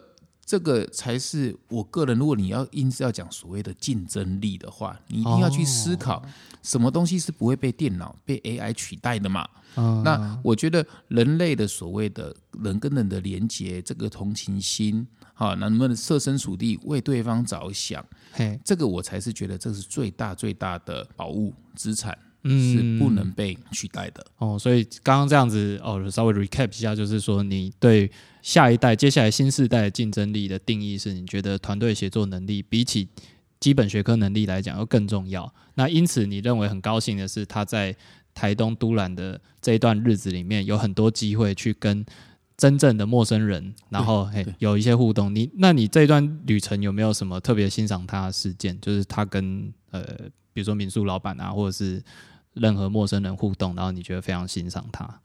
[0.46, 2.18] 这个才是我个人。
[2.18, 6.22] 如果你要硬是要讲所谓的竞争力的话，你一定要去思考
[6.62, 9.48] 什么东西是不会被电脑、被 AI 取代的嘛。
[9.76, 18.06] 那我觉得人类的所谓的人跟人的连接，这个同情心，哈，能不能设身处地为对方着想？
[18.34, 24.26] 嘿，这个我才是觉得这是最大最大的宝物资产，是不能被取代的。
[24.38, 28.10] 哦，所以刚刚这样子哦，稍微 recap 一下，就是说你对
[28.42, 33.08] 下一代、接下来新时代的竞争力的定义是，你觉得团队协作能力比起
[33.60, 35.54] 基本学科能力来讲要更重要。
[35.76, 37.96] 那因此，你认为很高兴的是他在。
[38.36, 42.04] 台东都兰的这一段日子里面，有很多机会去跟
[42.58, 45.36] 真正的陌生人，然后嘿有一些互动。
[45.36, 48.76] 你那你这一段旅程有没有什么特别欣赏他的事件？
[48.82, 50.04] 就是他跟呃，
[50.52, 52.02] 比如说民宿老板啊，或者是
[52.54, 55.20] 任何陌生人互动，然后你觉得非常欣赏他？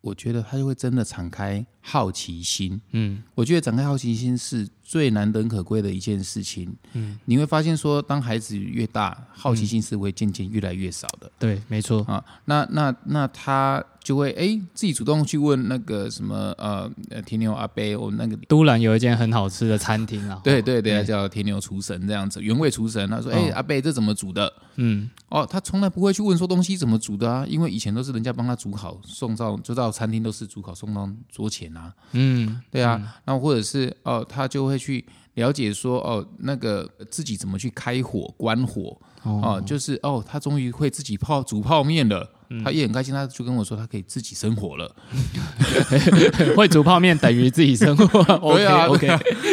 [0.00, 2.80] 我觉得他就会真的敞开好奇心。
[2.90, 6.76] 嗯，我觉得展开好奇心是最难能可贵的一件事情。
[6.92, 11.32] 嗯，你会发现说，当孩子越大，好奇心是会渐渐越来越少的。
[11.38, 12.24] 对，没错啊。
[12.44, 13.84] 那那那他。
[14.04, 16.88] 就会哎，自己主动去问那个什么呃，
[17.24, 20.38] 天牛阿伯，我们那个都兰有一间很好吃的餐厅啊。
[20.44, 23.08] 对对对，叫天牛厨神这样子，原味厨神。
[23.08, 31.90] 他说：“哎，阿伯，这怎么煮的？”嗯，哦，他从来不会去问说东西怎么煮的啊，因为以前都是人家帮他煮好送到，就到餐厅都是煮好送到桌前啊。
[32.12, 35.02] 嗯，对啊，那或者是哦，他就会去
[35.34, 42.30] 了解说哦，那个自己怎么去开火关火哦，就是哦，他终于会自己泡煮泡面了。
[42.62, 44.94] 他也很开心，他就跟我说，他可以自己生活了。
[46.54, 48.22] 会煮泡面等于自己生活。
[48.54, 49.06] 对啊，OK，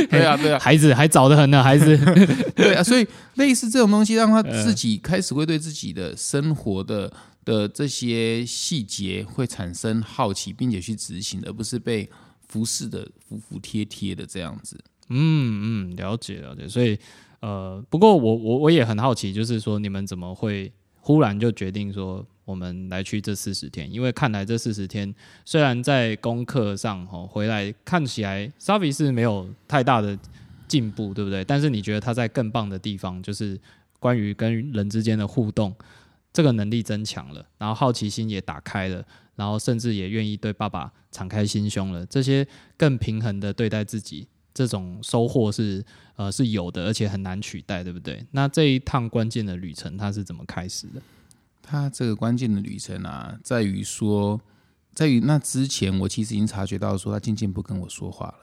[0.09, 1.97] 对啊，对啊，孩子还早得很呢，孩子。
[2.55, 7.11] 对啊，所以类似这种东西，让他自己开始会对自己的生活的
[7.45, 12.09] 的这些细节会产生好奇，并且去执行，而不是被
[12.47, 14.77] 服侍的服服帖帖的这样子。
[15.09, 16.67] 嗯嗯，了解了解。
[16.67, 16.97] 所以
[17.39, 22.25] 呃，不过我我我也很好奇，就是说你们怎么会忽然就决定说？
[22.51, 25.11] 我们来去这四十天，因为看来这四十天
[25.45, 30.17] 虽然在功课上哈回来看起来 s a v i 是没有太大的
[30.67, 31.45] 进步，对不对？
[31.45, 33.57] 但是你觉得他在更棒的地方，就是
[33.99, 35.73] 关于跟人之间的互动，
[36.33, 39.01] 这个能力增强了，然后好奇心也打开了，
[39.35, 42.45] 然后甚至也愿意对爸爸敞开心胸了，这些
[42.77, 45.83] 更平衡的对待自己，这种收获是
[46.17, 48.25] 呃是有的，而且很难取代，对不对？
[48.31, 51.01] 那这一趟关键的旅程，它是怎么开始的？
[51.61, 54.39] 他这个关键的旅程啊，在于说，
[54.93, 58.35] 在于那之前，我其实已经察觉到说，他渐渐不跟我说话了。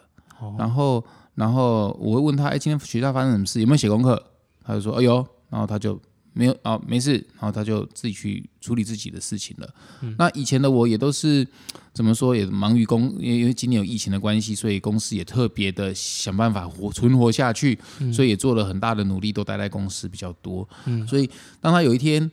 [0.57, 1.04] 然后，
[1.35, 3.61] 然后我会问他：“哎，今天学校发生什么事？
[3.61, 4.22] 有没有写功课？”
[4.64, 6.00] 他就说：“哎呦。”然后他就
[6.33, 7.14] 没有啊，没事。
[7.33, 9.74] 然后他就自己去处理自己的事情了。
[10.16, 11.44] 那以前的我也都是
[11.92, 12.37] 怎么说？
[12.37, 17.76] 也忙于公，因为今年有疫情的关系，所以公司也特别的想办法活存活下去，
[18.12, 20.68] 所以也做了很大的努力，都待在公司比较多。
[20.87, 21.28] 嗯所以
[21.61, 22.31] 当他有一天。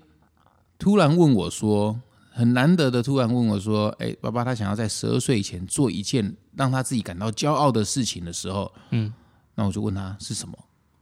[0.77, 1.99] 突然问我说
[2.31, 9.13] ：“很难得的，突然问我说，哎，爸爸，他想要在十二岁以前做一件让他自己感到骄傲的事情的时候，嗯，
[9.55, 10.57] 那我就问他是什么？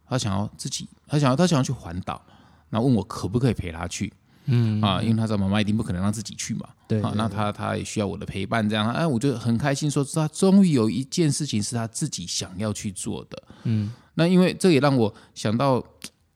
[0.07, 2.21] 他想要自己，他想要，他想要去环岛，
[2.69, 4.13] 那问我可不可以陪他去？
[4.45, 15.83] 嗯啊，因为他知道妈妈一定不可能让自己去嘛，对啊，那他他也需要我的陪伴，这样，哎，我就很开心，说他终于有一件事情是他自己想要去做的，嗯，那因为这也让我想到。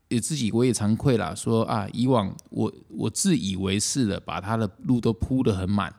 [0.09, 5.93] 也自己我也惭愧啦，说啊，以往我我自以为是的，把他的路都铺得很满，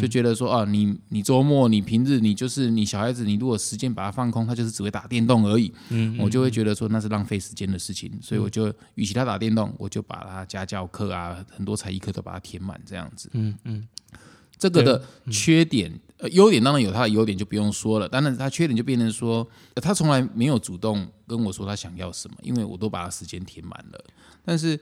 [0.00, 13.86] 就觉得说啊，你你周末你平日你就是你小孩子，你如果时间把它放空，他就是只会打电动而已，嗯，我就会觉得说那是浪费时间的事情，所以我就与其他打电动，我就把他家教课啊，很多才艺课都把它填满这样子，嗯嗯。
[14.58, 15.90] 这个的缺点，
[16.22, 18.08] 呃，优点当然有他的优点，就不用说了。
[18.08, 24.04] 当然，他缺点就变成说，他从来没有主动跟我说他想要什么，因为我都把他时间填满了。
[24.44, 24.78] 但是，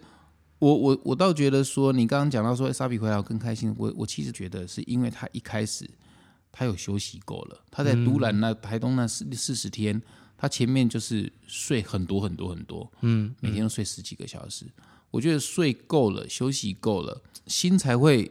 [0.59, 5.89] 我我我倒觉得说，你刚刚讲到说沙比回来更开心，我我其实觉得是因为他一开始
[6.53, 9.99] 他有休息够了，他在都兰那台东那四四十天，
[10.37, 14.67] 他前面就是睡很多很多很多，嗯，每天都睡十几个小时。
[15.11, 18.31] 我觉得睡够了，休息够了，心才会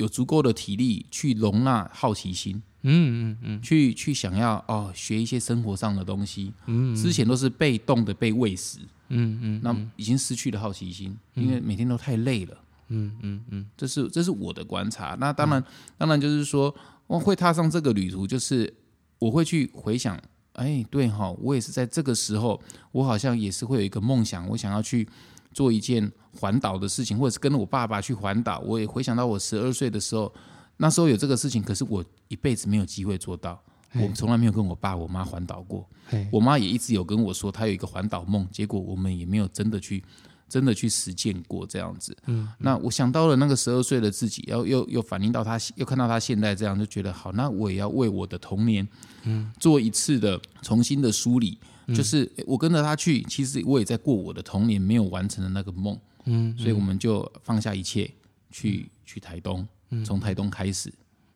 [0.00, 6.52] 有足够的体力去容纳好奇心，嗯嗯嗯去去想要哦学一些生活上的东西。
[6.66, 12.56] 嗯之前都是被动的被喂食，嗯嗯那已经失去了好奇心，因为每天都太累了。
[12.88, 15.14] 嗯嗯嗯这是这是我的观察。
[15.20, 15.62] 那当然，
[15.98, 16.74] 当然就是说，
[17.06, 18.72] 我会踏上这个旅途，就是
[19.18, 20.18] 我会去回想，
[20.54, 22.60] 哎，对哈，我也是在这个时候，
[22.92, 25.06] 我好像也是会有一个梦想，我想要去
[25.52, 28.60] 做一件环岛的事情，或者是跟我爸爸去环岛。
[28.60, 30.32] 我也回想到我十二岁的时候，
[30.76, 33.60] 那时候有这个事情，可是我一辈子没有机会做到。
[33.94, 35.84] 我从来没有跟我爸我妈环岛过，
[36.30, 40.00] 我妈也一直有跟我说她有一个环岛梦，结果我们也没有真的去
[40.48, 42.16] 真的去实践过这样子。
[42.26, 48.86] 嗯，那我想到了那个十二岁的自己，要又又反映到他，又看到他现在这样，就觉得好，那我也要为我的童年，
[49.24, 51.58] 嗯，做一次的重新的梳理。
[51.94, 55.98] 就是我跟着他去，其实我也在过我的童年没有完成的那个梦。
[56.26, 58.10] 嗯所以我们就放下一切，
[58.50, 59.66] 去去台东，
[60.04, 60.92] 从台东开始。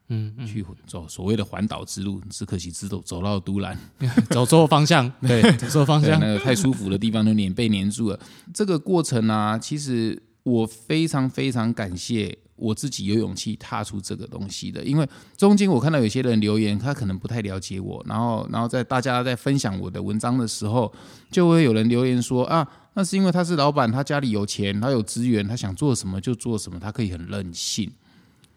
[0.09, 3.77] 嗯去走所谓的环岛之路，只可惜只走走到都兰，
[4.29, 8.21] 走错方向，对，走错方，向那，个太舒服的地方都黏被黏住了。
[8.53, 20.93] 这个过程啊，其实我非常非常感谢我自己有勇气踏出这个东西的，因为中间我看到有些人留言，他可能不太了解我，然后然后在大家在分享我的文章的时候，
[21.31, 27.91] 就会有人留言说啊，那是因为他是老板，他家里有钱，他有资源，他想做什么就做什么，他可以很任性。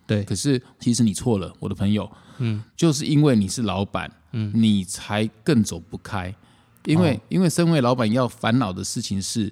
[0.06, 6.34] 对可是其实你错了，我的朋友，嗯，就是因为你是老板，嗯，你才更走不开，
[6.86, 9.52] 因为、因为身为老板要烦恼的事情是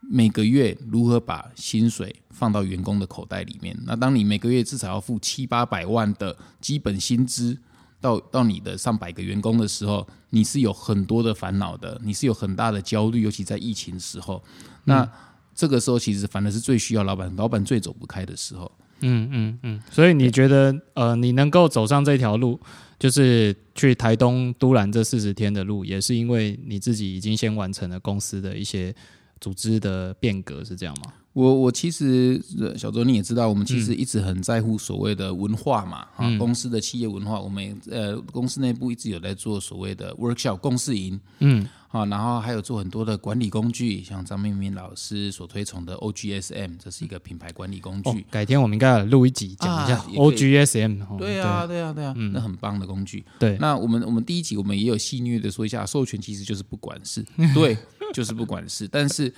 [0.00, 3.76] 每个月如何把薪水放到员工的口袋里面。
[3.84, 7.56] 那当你每个月至少要付七八百万的基本薪资
[8.00, 14.42] 到到你的上百个员工的时候，你是有很多的烦恼的，你是有很大的焦虑，尤其在疫情时候，
[14.84, 15.08] 那。
[15.52, 18.70] 这个时候其实反而是最需要老板，老板最走不开的时候。
[19.00, 22.58] 嗯嗯嗯，所以你觉得呃，你能够走上这条路，
[22.98, 28.94] 就是去台东都兰这四十天的路，也是因为你自己已经先完成了公司的一些
[29.40, 31.12] 组织的变革，是这样吗？
[31.32, 48.10] 我我其实呃小周你也知道，我们其实一直很在乎所谓的文化嘛，啊、公司的企业文化，我们也呃公司内部一直有在做所谓的 workshop 共事营，嗯，好，然后还有做很多的管理工具，像张明明老师所推崇的 OGSM，这是一个品牌管理工具。
[48.10, 51.16] 哦，改天我们应该来录一集讲一下 OGSM、哦。
[51.18, 53.24] 对啊，对啊，对啊，那很棒的工具。
[53.40, 57.76] 对，那我们我们第一集我们也有戏谑的说一下，授权其实就是不管事， 对，
[58.14, 59.34] 就是不管事，但是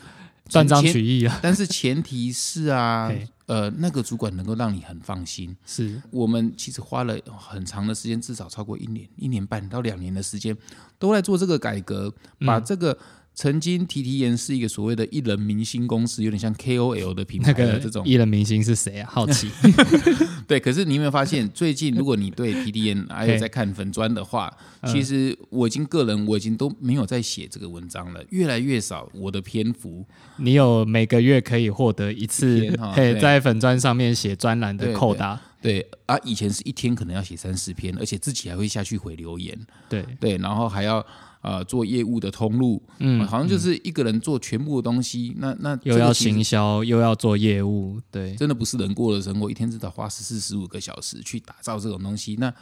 [0.50, 5.56] 断章取义啊，但是前提是啊 嘿，呃，那个主管能够让你很放心。
[5.66, 10.56] 是我们其实花了很长的时间，至少超过一年、一年半到两年的时间，
[10.98, 12.12] 都在做这个改革，
[12.46, 12.96] 把嗯这个
[13.34, 19.08] 曾经提提研是一个所谓的艺人明星公司，有点像 KOL 的品牌那个的这种艺人明星是谁啊？
[19.10, 19.50] 好奇。
[20.46, 30.04] 对，可是你有没有发现，最近如果你对 T T N 还有在看粉砖的话， 嗯其实我已经个人我已经都没有在写这个文章了，越来越少我的篇幅。
[30.36, 35.40] 你有每个月可以获得一一次天哈，嘿，在粉砖上面写专栏的扣打。
[35.62, 39.56] 对啊，以前是一天可能要写三四篇，而且自己还会下去回留言，
[39.88, 41.04] 对，对，然后还要
[41.42, 48.34] 呃做业务的通路，嗯，好像就是一个人做全部的东西，那那又要行销，又要做业务，对。
[48.36, 52.52] 真的不是人过的生活，一天至少花十四十五个小时去打造这种东西，那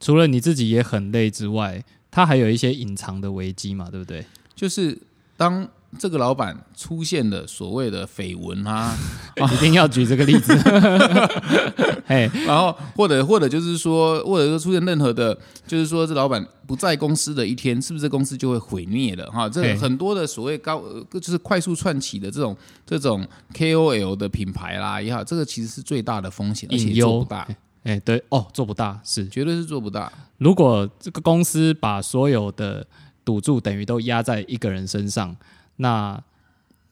[0.00, 4.26] 除了你自己也很累之外，它还有一些隐藏的危机嘛，对不对？
[4.54, 4.98] 就是
[5.36, 8.96] 当这个老板出现了所谓的绯闻 啊，
[9.52, 10.54] 一定要举这个例子。
[12.06, 19.30] 嘿，然后或者或者就是说，或者说出现任何的，就是说这老板不在公司的一天，是不是这公司就会毁灭了？
[19.30, 27.46] 哈，这很多的所谓高，呃就是快速窜起的这种这种 KOL 的品牌啦也好，这个其实是最大的风险，而且做不大，
[27.84, 29.26] 哎，对哦，做不大是。
[29.28, 30.12] 绝对是做不大。
[30.38, 32.84] 如果这个公司把所有的
[33.24, 35.34] 赌注等于都压在一个人身上，
[35.82, 36.22] 那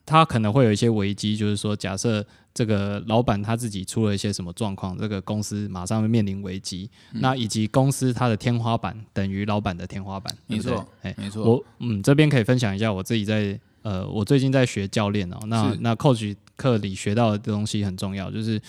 [0.05, 6.89] 他可能会有一些危机，就是说，假设这个老板他自己出了一些什么状况，这个公司马上会面临危机。
[7.13, 10.85] 嗯那以及公司它的天花板等于老板的天花板，没错？
[11.03, 18.59] 哎，没错，我嗯这边可以分享一下我自己在呃，我最近在学教练哦，那那 coach 课里学到的东西很重要，就是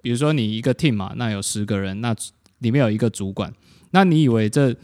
[0.00, 2.14] 比如说你一个 team 嘛，那有十个人，那
[2.60, 3.52] 里面有一个主管，
[3.90, 4.74] 那你以为这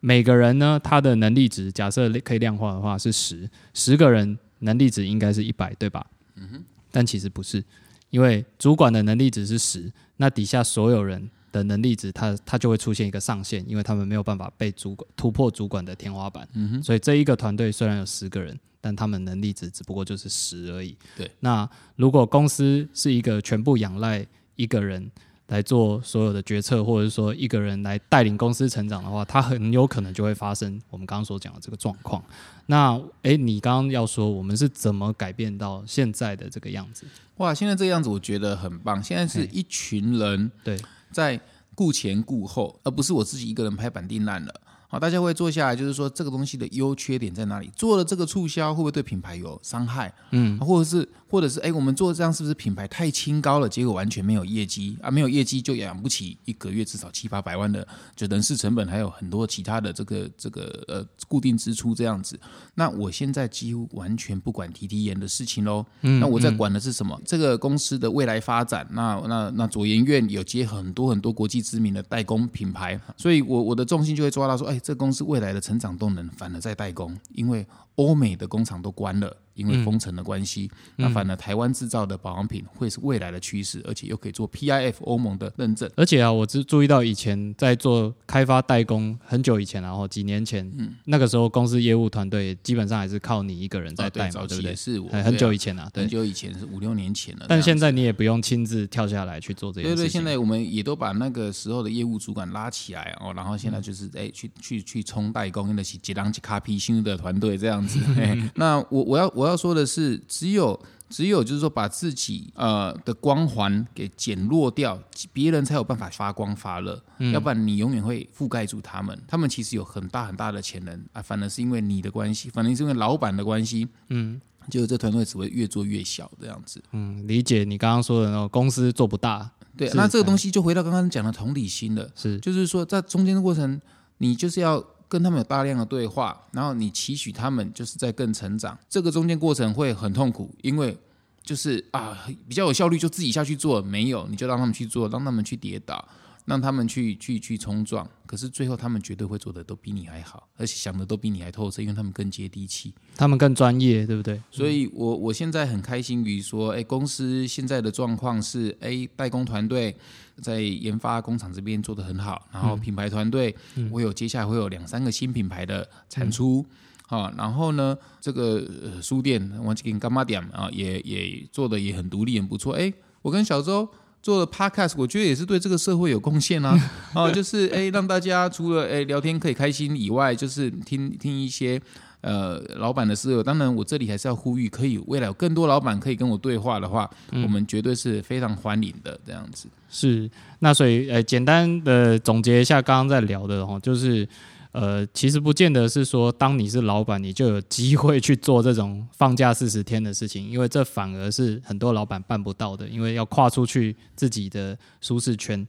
[0.00, 6.04] 每个人呢他的能力值假设可以量化的话是十，十个人能力值应该是一百，对吧？
[6.36, 7.62] 嗯哼，但其实不是，
[8.10, 16.48] 因为主管的能力值是十，那底下所有人的能力值，它它就会出现一个上限，因为他们没有办法被主管突破主管的天花板。
[16.54, 20.96] 嗯哼，所以这一个团队虽然有十个人，但他们能力值只不过就是十而已。
[21.16, 25.10] 对，那如果公司是一个全部仰赖一个人
[25.48, 32.22] 来做所有的决策，或者是说一个人来带领公司成长的话，他很有可能就会发生我们刚刚所讲的这个状况。
[32.66, 37.04] 那诶，你刚刚要说我们是怎么改变到现在的这个样子？
[37.36, 39.02] 哇，现在这个样子我觉得很棒。
[39.02, 40.78] 现在是一群人对，
[41.12, 41.38] 在
[41.74, 44.54] 顾前顾后，而不是我自己一个人拍板定烂了。
[44.86, 47.68] 好，大家会坐下来，就是说这个东西的优缺点在哪里？
[47.74, 50.14] 做了这个促销会不会对品牌有伤害？
[50.30, 53.68] 嗯，或者是，或者是，哎，我们做这样是不是品牌太清高了？
[53.68, 62.38] 结果完全没有业绩啊，没有业绩就养不起一个月至少七八百万的就人事成本，还有很多其他的这个这个呃固定支出这样子。
[62.76, 65.84] 那我现在几乎完全不管提提研的事情喽。
[66.02, 67.20] 嗯那我在管的是什么？
[67.24, 68.86] 这个公司的未来发展。
[68.92, 77.66] 那那那左研院有接很多很多国际知名的代工品牌，所以我我的重心就会抓到说，哎，这公司未来的成长动能反而在代工，因为
[77.96, 79.36] 欧美的工厂都关了。
[79.54, 85.90] 因为封城的关系，那反而台湾制造的保养品会是未来的趋势，而且又可以做 PIF 欧盟的认证。
[85.96, 94.76] 而且啊，我只注意到以前在做开发代工，很久以前然后几年前，嗯那个时候公司业务团队基本上还是靠你一个人在啊带嘛，对不对也？
[94.76, 96.08] 是我很很久以前，前啊，很。
[96.08, 97.46] 久以前是五六年前了。
[97.48, 100.08] 但现在你也不用亲自跳下来去做这些对对。
[100.08, 107.98] 现在我们也都把那个时候的业务主管拉起来哦，然后嗯现在就是哎、去去去冲代工，因为是几档几卡皮新的团队这样子。
[108.16, 110.78] 哎那我我要我要说的是，只有
[111.08, 115.00] 只有就是说把自己呃的光环给减弱掉，
[115.32, 119.18] 别人才有办法发光发热，嗯要不然你永远会覆盖住他们。
[119.28, 124.40] 他们其实有很大很大的潜能啊，反而是因为你的关系，反而是因为老板的关系，嗯
[124.70, 126.82] 结果这团队只会越做越小这样子。
[126.92, 132.10] 嗯，理解你刚刚说的那种公司做不大，对，那这个东西就回到刚刚讲的同理心了。
[132.14, 133.78] 是就是说，在中间的过程，
[134.18, 134.82] 你就是要
[135.14, 138.76] 跟他们有大量的对话，然后你期许他们就是在更成长。
[138.88, 140.98] 这个中间过程会很痛苦，因为
[141.40, 146.04] 就是啊，比较有效率就自己下去做，没有你就让他们去做，让他们去跌倒，
[146.44, 148.08] 让他们去去去冲撞。
[148.26, 152.92] 可是最后他们绝对会做的都比你还好，而且想的都比你还透彻，因为他们更接地气。
[153.16, 154.40] 他们更专业，对不对？
[154.50, 159.94] 所以我我现在很开心于说，哎，公司现在的状况是，哎，代工团队
[160.40, 163.54] 在研发工厂这边做得很好，然后品牌团队，
[163.90, 166.64] 我有接下来会有两三个新品牌的产出。
[167.06, 172.72] 好、然后呢，这个、呃、书店我给干妈点啊，也也做的也很独立，很不错。
[172.72, 173.86] 哎，我跟小周
[174.24, 176.74] 做了 podcast，我觉得也是对这个社会有贡献啊。
[177.14, 181.78] 哦， 就是哎，让大家除了哎聊天可以开心以外，就是听听一些
[182.22, 183.42] 呃老板的思维。
[183.42, 189.20] 当然，我这里还是要呼吁，可以未来有更多老板可以跟我对话的话，我们绝对是非常欢迎的。
[189.26, 194.26] 这样子，是，那所以呃，简单的总结一下刚刚在聊的哦，就是
[194.74, 205.64] 呃，其实不见得是说当你是老板，你就有机会去做这种放假四十天的事情，因为这反而是很多老板办不到的，因为要跨出去自己的舒适圈。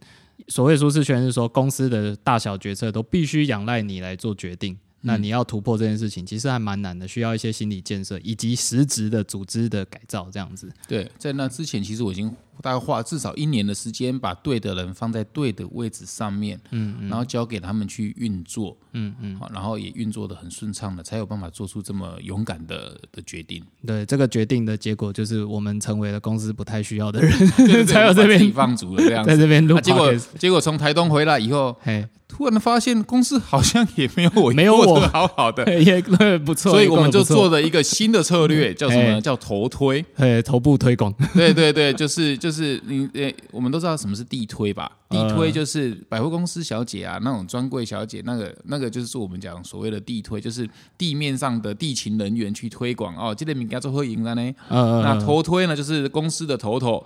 [0.47, 4.75] 所谓舒适圈是说公司的大小决策都必须仰赖你来做决定。
[5.01, 10.67] 那你要突破这件事情，其实还蛮难的，需要一些心理建设以及实质的组织的改造，这样子。
[10.87, 23.63] 对，在那之前，其实我已经大概花至少一年的时间，把对的人放在对的位置上面，嗯然后交给他们去运作，嗯嗯，好，然后也运作的很顺畅了，才有办法做出这么勇敢的的决定。
[23.85, 29.29] 对，这个决定的结果就是我们成为了公司不太需要的人，对对对 才有这边放逐了这样子。
[29.29, 30.13] 在这边录啊、结果。
[30.37, 34.99] 结果从台东回来以后，嘿，突然的发现公司好像也没有我没有我。
[35.07, 36.01] 好好的， 也
[36.39, 40.03] 不错，所以我们就做了一个新的策略，叫什么叫头推。
[40.15, 44.91] 嘿头部推广，对对对，就是就是你呃，我们都知道什么是地推吧？
[45.09, 54.53] 地呃推就是百货公司小姐啊，那种专柜小姐，那个那个就是我们讲所谓的地推，就是地面上的地勤人员去推广哦，这类名该做会赢了呢。
[54.69, 57.03] 嗯那头推呢，就是公司的头头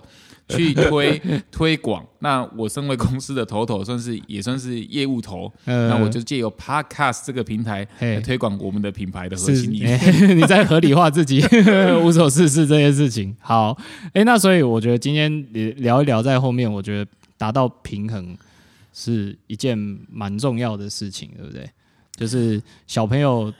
[0.56, 2.06] 去推推广。
[2.18, 9.98] 那我身为公司的头头，算是也算是业务头，呃那我就借由 Podcast 这个平台来推广我们的品牌的核心理念。
[9.98, 11.42] 哎 你在合理化自己
[12.04, 13.34] 无所事事这件事情。
[13.40, 13.76] 好，
[14.12, 15.46] 哎，那所以我觉得今天
[15.78, 18.36] 聊一聊，在后面我觉得达到平衡
[18.92, 19.78] 是一件
[20.10, 21.68] 蛮重要的事情，对不对？
[22.16, 23.50] 就是小朋友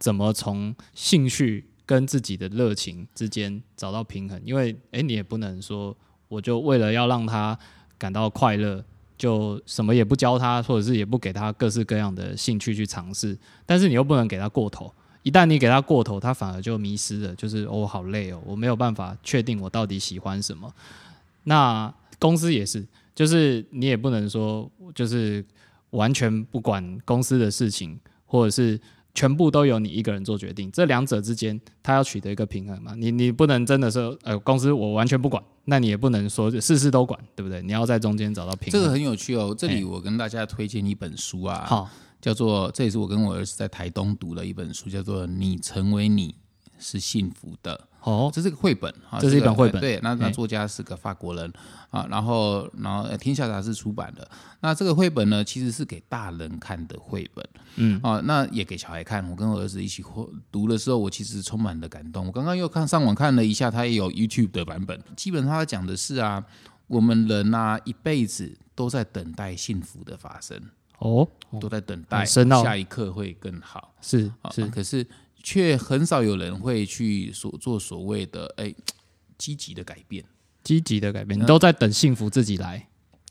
[0.00, 5.96] 怎么从兴趣跟自己的热情之间找到平衡，因为诶，你也不能说
[6.28, 7.58] 我就为了要让他
[7.96, 8.84] 感到快乐，
[9.16, 14.92] 就什么也不教他，或者是也不给他各式各样的兴趣去尝试，但是你又不能给他过头。
[15.24, 20.72] 一旦你给他过头，他反而就迷失了，就是哦，好累哦，我没有办法确定我到底喜欢什么。
[21.44, 25.44] 那公司也是，就是你也不能说就是
[25.90, 28.80] 完全不管公司的事情，或者是
[29.18, 32.94] 全部都由你一个人做决定，这两者之间他要取得一个平衡嘛。
[32.94, 37.60] 你你不能真的说呃公司我完全不管，那你也不能说事事都管，对不对？
[37.62, 38.80] 你要在中间找到平衡。
[38.80, 39.52] 这个很有趣哦。
[39.58, 41.90] 这里我跟大家推荐一本书啊，好，
[42.20, 46.36] 叫做这也是我跟我儿子在台东读的一本书，叫做《你成为你
[46.78, 47.74] 是幸福的》。
[48.02, 51.52] 哦，这是个绘本啊，这是一本绘本对，那那哎作家是个法国人
[51.90, 54.28] 啊，然后然后呃天下杂志出版的。
[54.60, 59.28] 那这个绘本呢，其实是给大人看的绘本，嗯啊，那也给小孩看。
[59.28, 62.26] 我跟我儿子一起或读的时候，我其实充满了感动。
[62.26, 65.00] 我刚刚又看上网看了一下，它也有 YouTube 的版本。
[65.16, 66.42] 基本上它讲的是啊，
[66.86, 70.60] 我们人啊一辈子都在等待幸福的发生，
[70.98, 71.28] 哦，
[71.60, 73.92] 都在等待下一刻会更好。
[74.00, 75.06] 是啊，是，可是
[75.42, 78.74] 却很少有人会去所做所谓的哎
[79.38, 80.24] 积极的改变。
[80.64, 82.88] 积极的改变，你都在等幸福自己来。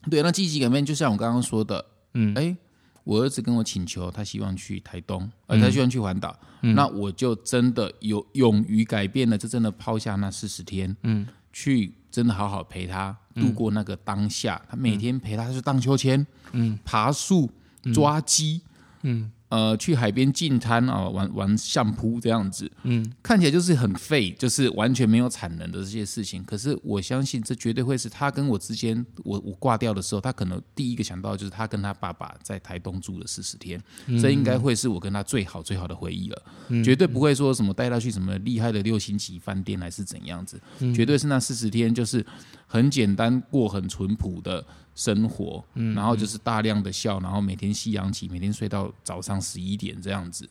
[0.10, 1.86] 对，那积极改变就像我刚刚说的，
[2.16, 2.34] 嗯。
[2.36, 2.56] 哎，
[3.04, 5.60] 我儿子跟我请求，他希望去台东，嗯。
[5.60, 14.60] 呃，他希望去环岛，那我就真的有勇于改变了，就真的抛下那四十天，嗯，去真的好好陪他度过那个当下。
[14.68, 17.52] 他每天陪他去荡秋千，嗯，爬树、
[17.94, 18.62] 抓鸡，
[19.04, 26.44] 嗯呃，去海边进滩啊，玩玩相扑这样子，嗯，看起来就是很废，就是完全没有产能的这些事情。
[26.44, 33.82] 可是我相信，这绝对会是他跟我之间，我我挂掉的时候，他可能第一个想到就是他跟他爸爸在台东住了四十天，
[34.22, 36.44] 这应该会是我跟他最好最好的回忆了。
[36.84, 40.60] 绝对不会说什么带他去什么厉害的六星级饭店还是怎样子，
[40.94, 42.26] 绝对是那四十天就是
[42.66, 44.66] 很简单过很淳朴的
[44.98, 45.64] 生活，
[45.96, 50.50] 然后就是大量的笑，然后每天夕阳起，每天睡到早上十一点这样子。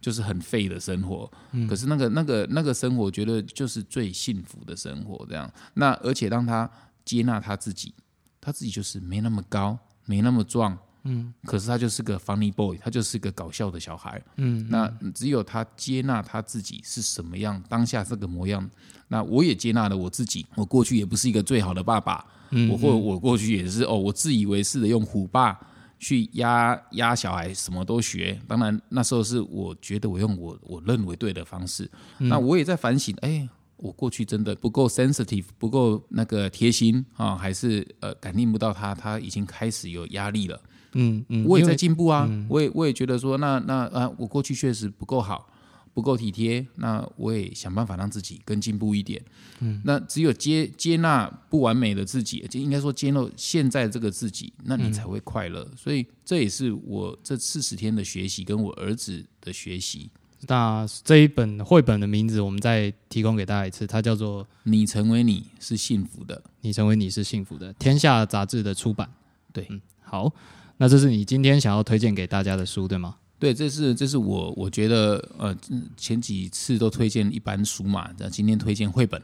[0.00, 1.30] 就是很废的生活，
[1.68, 5.24] 可是那个那个那个生活，我觉得就是最幸福的生活。
[5.28, 6.68] 这样，那而且让他
[7.04, 7.94] 接纳他自己，
[8.40, 18.68] 他自己就是没那么高，没那么壮，嗯，可是他就是个 funny boy，他就是个搞笑的小孩，嗯，那只有他接纳他自己是什么样，当下这个模样，
[19.06, 25.58] 那我也接纳了我自己，我过去也不是一个最好的爸爸，嗯我或我过去也是哦，我自以为是的用虎爸
[25.98, 28.40] 去压压小孩，什么都学。
[28.46, 31.90] 当然那时候是我觉得我用我我认为对的方式，
[32.20, 33.48] 嗯那我也在反省，哎。
[33.78, 40.60] 我过去真的不够 sensitive，不够那个贴心啊，还是呃感应不到他，他已经开始有压力了。
[40.92, 45.48] 嗯嗯，我也在进步啊，我也我也觉得说，那那啊，我过去确实不够好，
[45.94, 49.22] 不够体贴，那我也想办法让自己更进步一点。
[49.60, 55.70] 嗯，那只有接接纳不完美的自己，就应该说接纳现在这个自己，那你才会快乐。
[55.76, 60.10] 所以这也是我这四十天的学习，跟我儿子的学习。
[60.48, 69.08] 那这一本绘本的名字，我们再提供给大家一次，它叫做《你成为你是幸福的，你成为你是幸福的》，天下杂志的出版。
[69.52, 70.32] 对嗯，好，
[70.78, 73.16] 那这是你今天想要推荐给大家的书，对吗？
[73.42, 75.52] 对，这是这是我我觉得呃
[75.96, 79.20] 前几次都推荐一般书嘛，那今天推荐绘本。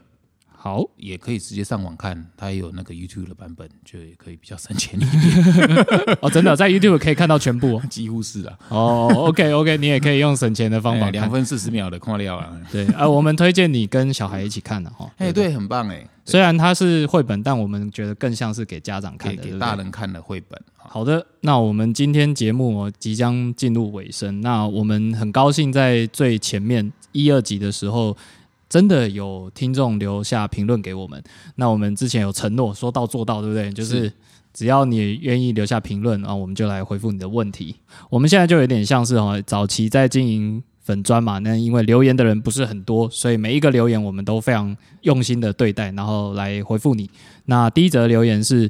[0.61, 7.81] 好，也可以直接上网看，它也有那个 YouTube 的版本，就也可以比较省钱一点， 哦，真的在 YouTube 可以看到全部哦。
[7.89, 11.31] 几乎是啊，哦，OK OK，你也可以用省钱的方法哎两看。
[11.31, 15.09] 分四十秒的看料啊，对，啊，我们推荐你跟小孩一起看的哈。
[15.17, 28.17] 哎，不对，很棒哎，虽然它是绘本，但我们觉得更像是给家长看的，给大人看的绘本啊，好的，那我们今天节目哦即将进入尾声，那我们很高兴在最前面一二集的时候，
[28.69, 31.21] 真的有听众留下评论给我们。
[31.55, 33.73] 那我们之前有承诺说到做到，对不对？
[33.73, 34.13] 就是是
[34.53, 37.75] 只要你愿意留下评论，啊我们就来回复你的问题。
[38.09, 40.63] 我们现在就有点像是哈，早期在经营。
[40.81, 47.07] 粉砖嘛，那因为留言的人不是很多，所以每一个留言我们都非常用心的对待，然后来回复你。
[47.45, 48.67] 那第一则留言是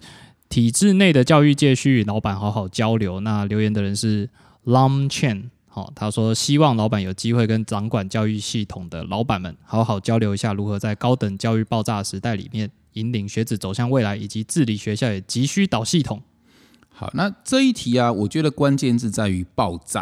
[0.49, 3.21] 体制内的教育界需与老板好好交流。
[3.21, 4.29] 那留言的人是
[4.65, 16.21] Lam Chen，好、他说希望老板有机会跟掌管教育系统的老板们好好交流一下，如何在高等教育爆炸时代里面引领学子走向未来，以及治理学校也急需导系统。
[16.89, 20.01] 好，那这一题啊，我觉得关键字在于爆炸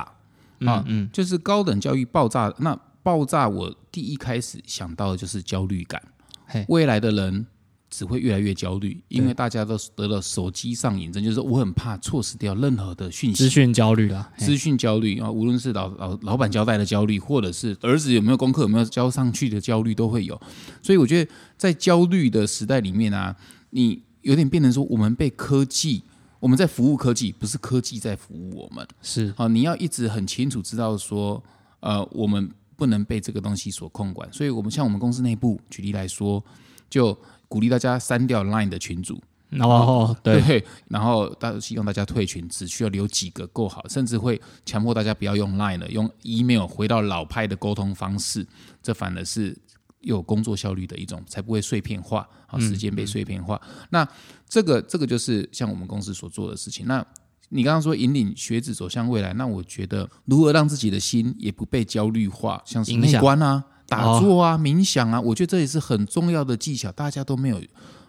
[0.61, 2.51] 啊，嗯就是高等教育爆炸。
[2.57, 6.01] 那爆炸，我第一开始想到的就是焦虑感
[6.45, 7.45] 嘿，未来的人
[7.89, 13.35] 只会越来越焦虑，因为大家都得了手机上瘾症，就是我很怕错失掉任何的讯息。
[13.35, 20.39] 资讯焦虑啦，资讯焦虑啊，无论是老老老板交代的焦虑，或者是儿子有没有功课有没有交上去的焦虑，都会有。
[20.81, 23.35] 所以我觉得在焦虑的时代里面啊，
[23.69, 26.03] 你有点变成说，我们被科技，
[26.39, 28.85] 我们在服务科技，不是科技在服务我们。
[29.01, 31.41] 是啊，你要一直很清楚知道说，
[31.79, 34.27] 呃，我们不能被这个东西所控管。
[34.33, 36.43] 所以，我们像我们公司内部举例来说，
[36.89, 37.17] 就
[37.47, 48.45] 鼓励大家删掉 Line 的群组，然后对，对，然后大希望大家退群，只需要留几个够好，甚至会强迫大家不要用 Line 了，用 email 回到老派的沟通方式，
[48.83, 49.57] 这反而是
[50.01, 53.59] 有工作效率的一种，才不会碎片化，好时间被碎片化。
[53.89, 54.07] 那
[54.47, 56.85] 这个这个就是像我们公司所做的事情。
[56.85, 57.05] 那
[57.49, 67.61] 你刚刚说引领学子走向未来，那我觉得如何让自己的心也不被焦虑化，像是内影响观啊、打坐啊、冥想啊，我觉得这也是很重要的技巧，大家都没有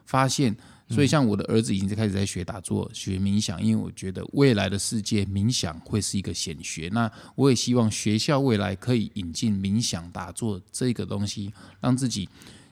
[0.04, 0.56] 发现。
[0.90, 6.88] 所以，像我的儿子已经在开始在学打坐、学冥想，因为我觉得未来的世界冥想会是一个显学。
[6.94, 12.26] 那我也希望学校未来可以引进冥想、打坐这个东西，让自己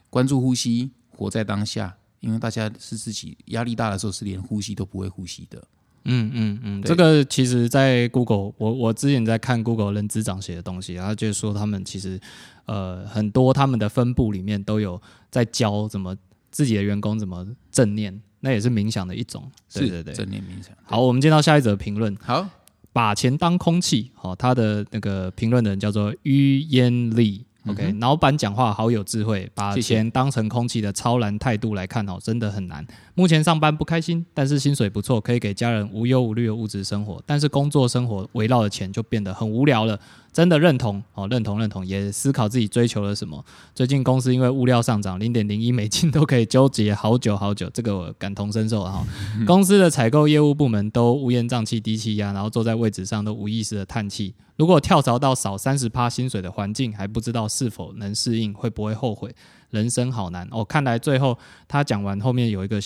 [0.08, 1.94] 关注呼吸，活在当下。
[2.20, 5.62] 因为大家是自己压力大的时候，是连呼吸都不会呼吸的。
[6.06, 12.18] 嗯嗯嗯，这个其实，在 Google，我我之前在看 Google 人资长写的东西，然后就是说他们其实
[12.64, 15.00] 呃很多他们的分部里面都有
[15.30, 16.16] 在教怎么
[16.50, 19.50] 自己的员工怎么正念，那也是冥想的一种。
[19.72, 20.14] 对是对对。
[20.14, 20.74] 正念冥想。
[20.84, 22.48] 好，我们见到下一则评论，好，
[22.92, 24.10] 把钱当空气。
[24.14, 27.44] 好、他的那个评论的人叫做于烟丽。
[27.68, 32.86] OK，、老板讲话好有智慧，把钱当成空气的超然态度来看哦，真的很难。
[33.16, 37.20] 目前上班不开心，但是薪水不错，可以给家人无忧无虑的物质生活。
[37.24, 39.98] 但是工作生活围绕的钱就变得很无聊了。
[40.34, 43.42] 真的认同哦，认同认同，也思考自己追求了什么。
[43.74, 49.06] 最近公司因为物料上涨，零点零一美金都可以纠结好久好久，这个我感同身受啊哈。
[49.46, 54.34] 公司的采购业务部门都乌烟瘴气、低气压，然后坐在位置上都无意识的叹气。
[54.56, 59.34] 如果跳槽到少三十趴薪水的环境，还不知道是否能适应，会不会后悔？
[59.70, 60.64] 人生好难哦。
[60.64, 61.36] 看来最后
[61.66, 62.78] 他讲完后面有一个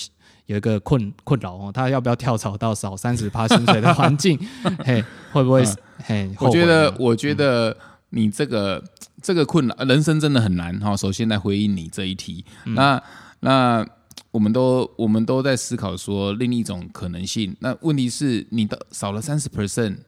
[0.50, 4.36] 有一个困困扰哦，他要不要跳槽到少三十趴薪水的环境？
[4.84, 5.64] 嘿，会不会？
[6.04, 7.76] 嘿，我觉得我觉得
[8.08, 8.82] 你这个
[9.22, 10.96] 这个困扰，人生真的很难哈。
[10.96, 13.00] 首先来回应你这一题，那
[13.38, 13.86] 那
[14.32, 17.56] 我们都我们都在思考说另一种可能性。
[17.60, 19.98] 那问题是你的少了三十 percent，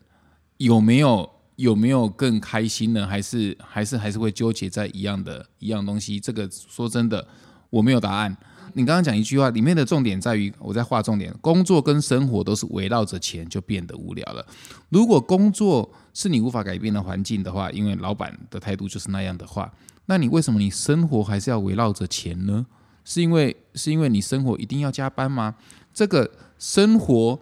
[0.57, 3.07] 有没有有没有更开心呢？
[3.07, 6.19] 还是还是还是会纠结在一样的一样东西？
[6.19, 7.25] 这个说真的，
[7.71, 8.37] 我没有答案。
[8.75, 14.45] 你刚刚讲一句话，里面的重点在于我在画重点，工作跟生活都是围绕着钱，就变得无聊了。
[14.89, 19.73] 如果工作是你无法改变的环境的话，因为老板的态度就是那样的话，
[20.07, 22.67] 那你为什么你生活还是要围绕着钱呢？
[23.05, 25.55] 是因为是因为你生活一定要加班吗？
[25.93, 27.41] 这个生活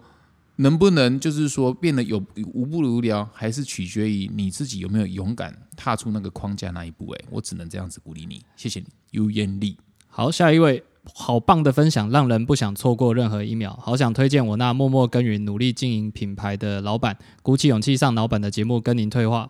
[0.57, 2.17] 能不能就是说变得有
[2.53, 9.77] 无不无聊，还是取决于你自己有没有勇敢踏出那个框架那一步、哎，我只能这样子鼓励你，谢谢你，尤艳丽。
[10.07, 13.77] 好，下一位，好棒的分享，让人不想错过任何一秒。
[13.81, 19.49] 好想推荐我那默默耕耘、努力经营品牌的老板，鼓起勇气上老板的节目跟您对话，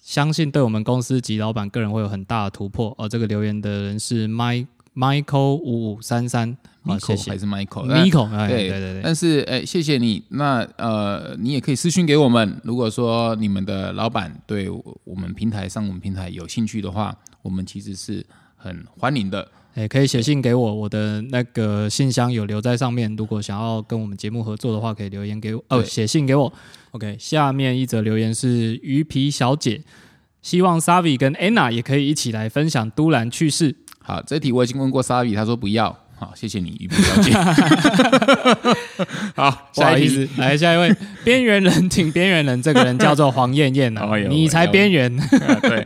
[0.00, 2.94] 相信对我们公司及老板个人会有很大的突破。
[2.98, 7.86] 哦，这个留言的人是 My Michael 五五三三，好，谢 Michael 谢还是 Michael？
[7.86, 10.22] 那 Michael，哎，对对对对，但是，哎，谢谢你。
[10.28, 12.60] 那呃，你也可以私信给我们。
[12.62, 18.24] 如果说你们的老板对我我们平台上我们平台有兴趣的话，我们其实是
[18.56, 19.48] 很欢迎的。
[19.74, 23.14] 哎，可以写信给我，我的那个信箱有留在上面。
[23.16, 26.52] 如果想要跟我们节目合作的话，可以留言给我，哦，对写信给我。
[26.90, 29.80] OK，下面一则留言是鱼皮小姐，
[30.42, 33.74] 希望 Savi 跟 Anna 也可以一起来分享都兰趣事。
[34.00, 35.98] 好，这题我已经问过 Savi，他说不要。
[36.18, 37.32] 好，谢谢你，鱼皮小姐。
[39.34, 39.98] 好，不好。
[39.98, 40.94] 意思，来下一位
[41.24, 45.84] 边缘人请边缘人，这个人叫做黄燕燕啊哎，你才边缘，啊对，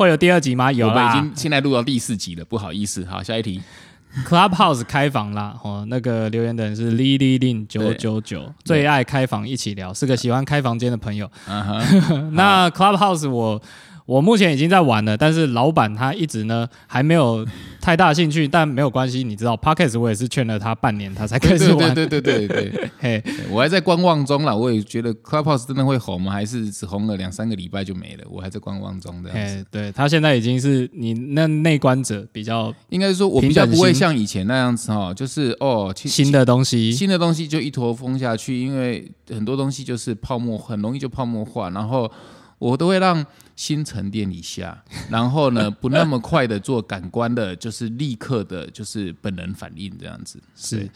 [0.00, 0.72] 会有第二集吗？
[0.72, 3.04] 有我们已啦经现在录到第四集了，不好意思。
[3.04, 3.60] 好，下一题。
[4.26, 11.30] Clubhouse 开房啦，哦，那个留言的人是 Lily Lin 九九九，最爱开房一起聊，是个喜欢开房间的朋友。
[12.32, 13.60] 那 Clubhouse 我
[14.06, 17.46] 我目前已经在玩了，但是老板他一直呢还没有
[17.80, 21.94] 太大兴趣，但没有关系，你知道 p o c k e t 我也是劝了他半年，他才开始玩。
[21.94, 24.54] 对对对对对， 嘿，我还在观望中啦。
[24.54, 26.32] 我也觉得 Clubhouse 真的会红吗？
[26.32, 28.24] 还是只红了两三个礼拜就没了？
[28.30, 29.64] 我还在观望中这样子。
[29.70, 36.92] 对他现在已经是你那内观者比较应该是说，我比较不会像以前那样子哈，就是哦，新的东西。
[36.92, 41.70] 新的东西就一坨蜂下去，因为很多东西就是泡沫，很容易就泡沫化。
[41.70, 42.10] 然后
[42.60, 44.80] 我都会让心沉淀一下，
[45.10, 50.40] 然后呢，不那么快的做感官的，就是立刻的，就是本能反应这样子。
[50.54, 50.88] 是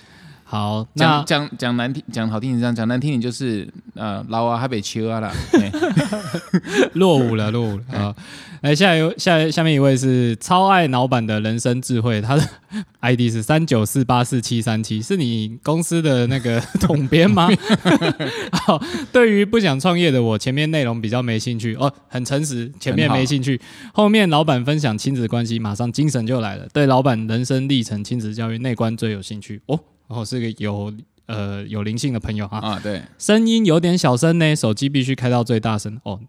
[0.54, 5.32] 好，那讲讲讲难听，讲好听点这样，讲难听点就是呃，老啊还被秋啊啦。
[5.50, 5.68] 嘿
[6.94, 8.14] 落伍了，落伍了 啊！
[8.60, 12.48] 来，下一位下下面一位是超爱老板的人生智慧，他的
[13.02, 17.48] ID 是三九四八四七三七，是你公司的那个统编吗？
[18.52, 18.80] 好，
[19.10, 23.60] 对于不想创业的我，前面内容比较没兴趣哦，很诚实，前面没兴趣，
[23.92, 26.68] 后面老板分享亲子关系，马上精神就来了。
[26.72, 29.80] 对老板人生历程、亲子教育、内观最有兴趣哦。
[30.08, 30.92] 哦，是个有
[31.26, 32.58] 呃有灵性的朋友哈。
[32.58, 36.20] 啊，对，声音有点小声呢，手机必须开到最大声哦。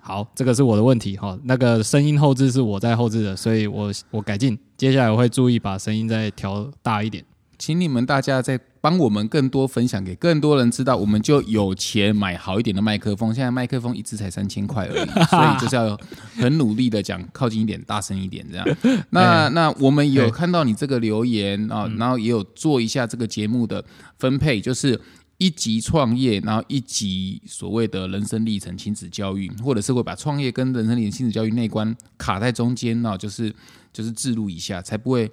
[0.00, 1.38] 好，这个是我的问题哈。
[1.44, 7.22] 那个声音后置是我在后置的，所以我我改进，接下来我会注意把声音再调大一点。
[7.58, 13.34] 请你们大家再帮我们更多分享给更多人知道，我们就有钱买好一点的麦克风。
[13.34, 15.98] 现在麦克风一支才三千块而已，所以就是要
[16.36, 18.66] 很努力的讲，靠近一点，大声一点这样。
[19.10, 23.84] 那那我们有看到你这个留言啊，然后也有做一下这个节目的
[24.18, 25.00] 分配，就是
[25.38, 33.54] 一级创业，然后一级所谓的人生历程亲子教育，或者是会把创业跟人生历程亲子教育那关卡在中间呢，就是
[33.92, 35.30] 就是置入一下，才不会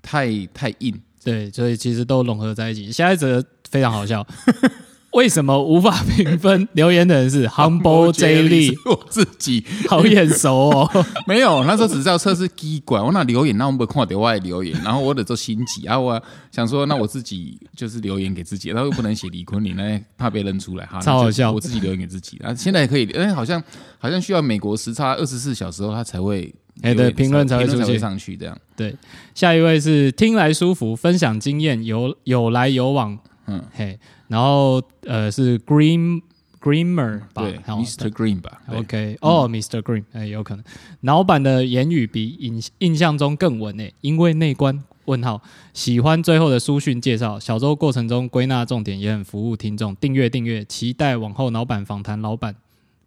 [0.00, 0.98] 太太硬。
[1.28, 2.90] 对，所以其实都融合在一起。
[2.90, 4.26] 下一则非常好笑，
[5.12, 6.66] 为什么无法评分？
[6.72, 11.06] 留言的人是 Humble J 力，我自己好眼熟哦。
[11.26, 21.52] 没有，那时候只知道测试机管，我那留言，那我没看到外留言，然后我得做心急啊，我想说，那我自己就是留言给自己，然后又不能写李坤林，那怕被认出来，哈，超好笑。
[21.52, 23.62] 我自己留言给自己啊，现在也可以，哎，好像
[23.98, 26.54] 好像需要美国时差二十四小时后，他才会。
[26.82, 27.98] 哎，对，评论才会出现。
[27.98, 28.56] 上去，这样。
[28.76, 28.94] 对，
[29.34, 33.98] 下一位是听来舒服，分享经验，有有来有往，嗯，嘿，
[34.28, 36.22] 然后呃是 Green
[36.60, 40.64] Greener 吧，对，Mr Green 吧，OK，哦，Mr Green，哎，有可能，
[41.00, 45.42] 老板的言语比印印象中更稳诶，因为内观问号，
[45.74, 52.54] 喜欢最后的书讯介绍，小周过程中归纳重点，也很服务听众，订阅订阅，期待往后老板访谈老板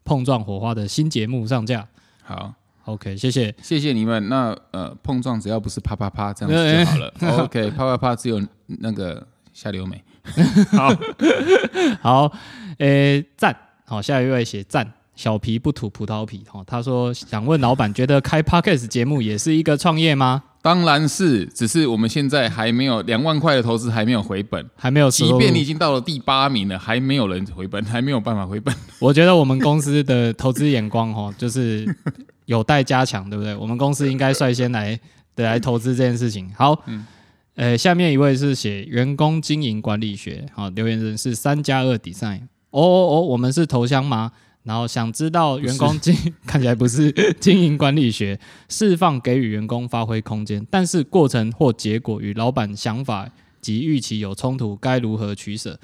[0.03, 1.87] 碰撞火花的新节目上架，
[2.23, 2.55] 好。
[2.91, 4.27] OK，谢谢谢谢你们。
[4.27, 7.13] 那呃，碰撞只要不是啪啪啪这样子就好了。
[7.43, 10.03] OK，啪啪啪只有那个下流美。
[10.71, 10.93] 好，
[12.01, 12.31] 好，
[12.79, 13.55] 诶，赞。
[13.85, 14.93] 好，下一位写赞。
[15.15, 16.43] 小皮不吐葡萄皮。
[16.49, 20.43] 哈，他说想问老板，觉得开 Podcast 节目也是一个创业吗？
[20.61, 25.09] 当然是，只是我们现在还没有两万块的投资还没有回本，还没有。
[25.09, 28.73] 即便你已经到了第八名了，还没有人回本， 还没有办法回本。
[28.99, 31.85] 我觉得我们公司的投资眼光，哈， 就是
[32.45, 33.55] 有待加强，对不对？
[33.55, 34.99] 我们公司应该率先来
[35.33, 36.47] 对来投资这件事情。
[36.55, 36.79] 好，
[37.55, 42.41] 呃，下面一位是写员工经营管理学，好，留言人是三加二 design。
[42.69, 44.31] 哦哦哦，我们是头香吗？
[44.63, 48.39] 然后想知道员工经 看起来不是经营管理学，
[48.69, 55.79] 释放给予员工发挥空间，但是过程或结果与老板想法及预期有冲突，该如何取舍？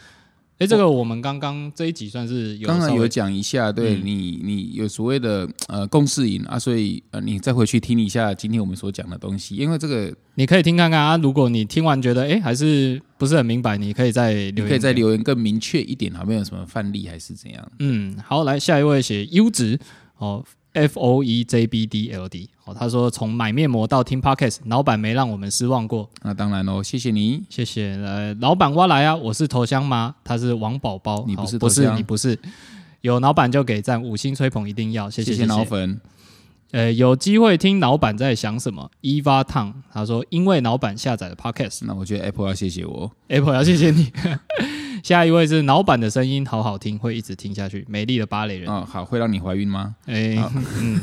[0.59, 11.15] 哎，这个我们刚刚这一集算是刚刚有讲一下，对你，你有所谓的呃共识营啊，所以呃你再回去听一下今天我们所讲的东西，因为这个你可以听看看啊。
[11.17, 17.71] 如果你听完觉得哎还是不是很明白，你可以再留言，可以再留言更明确一点，好没有什么范例还是怎样？
[17.77, 19.79] 嗯，好，来下一位写优质
[20.17, 20.43] 哦。
[20.73, 26.09] F O E J B D L D，哦，他说从买面膜到听 Podcast，老板没让我们失望过。
[26.21, 27.95] 那当然喽，谢谢你，谢谢。
[27.95, 30.15] 呃，老板挖来啊，我是头香吗？
[30.23, 32.37] 他是王宝宝，你不是不是你不是。
[33.01, 35.99] 有老板就给赞，五星吹捧一定要，谢谢谢谢老粉。
[36.71, 44.11] 呃，有机会听老板在想什么？Eva Tang，他说因为老板下载了 Podcast，那我觉得 Apple 要谢谢我，Apple 要谢谢你。
[45.03, 47.85] 下一位是老板的声音，好好听，会一直听下去。
[47.87, 49.95] 美丽的芭蕾人，嗯，好，会让你怀孕吗？
[50.05, 50.35] 哎，
[50.79, 50.99] 嗯，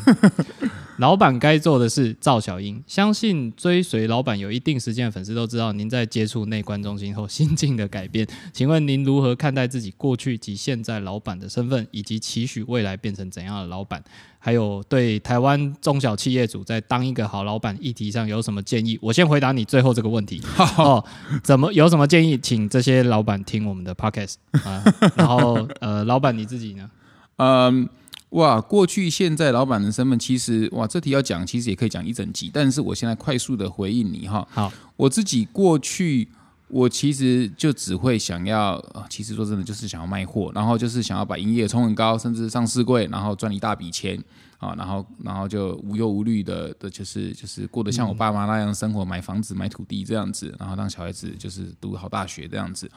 [0.99, 8.27] 老板该做的是赵小英，相信追随老板有一定时间的粉丝都知道，您在接触内观中心后心境的改变。
[8.53, 14.03] 请问您如何看待自己过去及现在老板的身份，以及期许未来变成怎样的老板？
[14.45, 18.99] 还有对台湾中小企业主在当一个好老板议题上有什么建议？
[19.01, 20.43] 我先回答你最后这个问题
[20.77, 21.03] 哦。
[21.43, 22.37] 怎么有什么建议？
[22.37, 24.85] 请这些老板听我们的 podcast 啊。
[25.17, 26.91] 然后呃，老板你自己呢？
[27.39, 27.89] 嗯，
[28.31, 34.47] 哇，过去现在老板的身份其实哇，这题要讲其实也可以讲一整集，但是我现在快速的回应你哈。
[34.51, 36.29] 好，我自己过去。
[36.75, 44.21] 我其实就只会想要，其实说真的，就是想要卖货，然后就是想要把营业冲很高，甚至上市柜，然后赚一大笔钱
[44.59, 52.91] 啊，然后然后就无忧无虑的的，就是就是过得像我爸妈那样生活，买房子、买土地这样子，然后让小孩子就是读好大学这样子。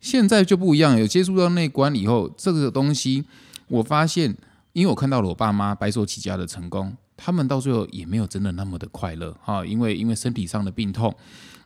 [0.00, 3.24] 现在就不一样，有接触到内观以后，这个东西
[3.68, 4.36] 我发现，
[4.72, 11.14] 因为我看到了我爸妈白手起家的成功，他们到最后也没有真的那么的快乐哈，因为因为身体上的病痛。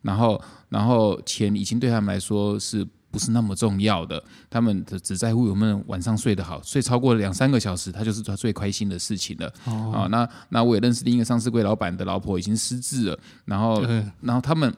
[0.03, 4.23] 然后，然后钱已经对他们来说是不是那么重要的？
[4.51, 9.53] 他们只只在乎有没有晚上睡得好，睡超过两三个小时，他就是他最开心的事情了。
[9.93, 13.83] 啊，那那我也认识另一个上市柜老板的老婆已经失智了，然后
[14.21, 14.73] 然后他们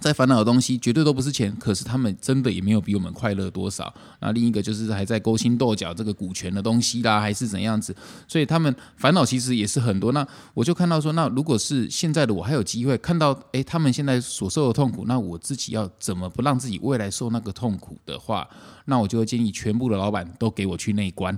[0.00, 3.92] 在烦恼的东西绝对都不是钱，可是他们真的也没有比我们快乐多少。
[4.20, 7.94] 那另一个就是还在勾心斗角这个股权的东西啦，还是怎样子，
[8.28, 10.12] 所以他们烦恼其实也是很多。
[10.12, 18.46] 那我就看到说，那如果是现在的我还有机会看到，诶，他们现在所受的痛苦，那我自己要怎么不让自己未来受那个痛苦的话？
[18.86, 21.36] 那我就会建议全部的老板都给我去内关，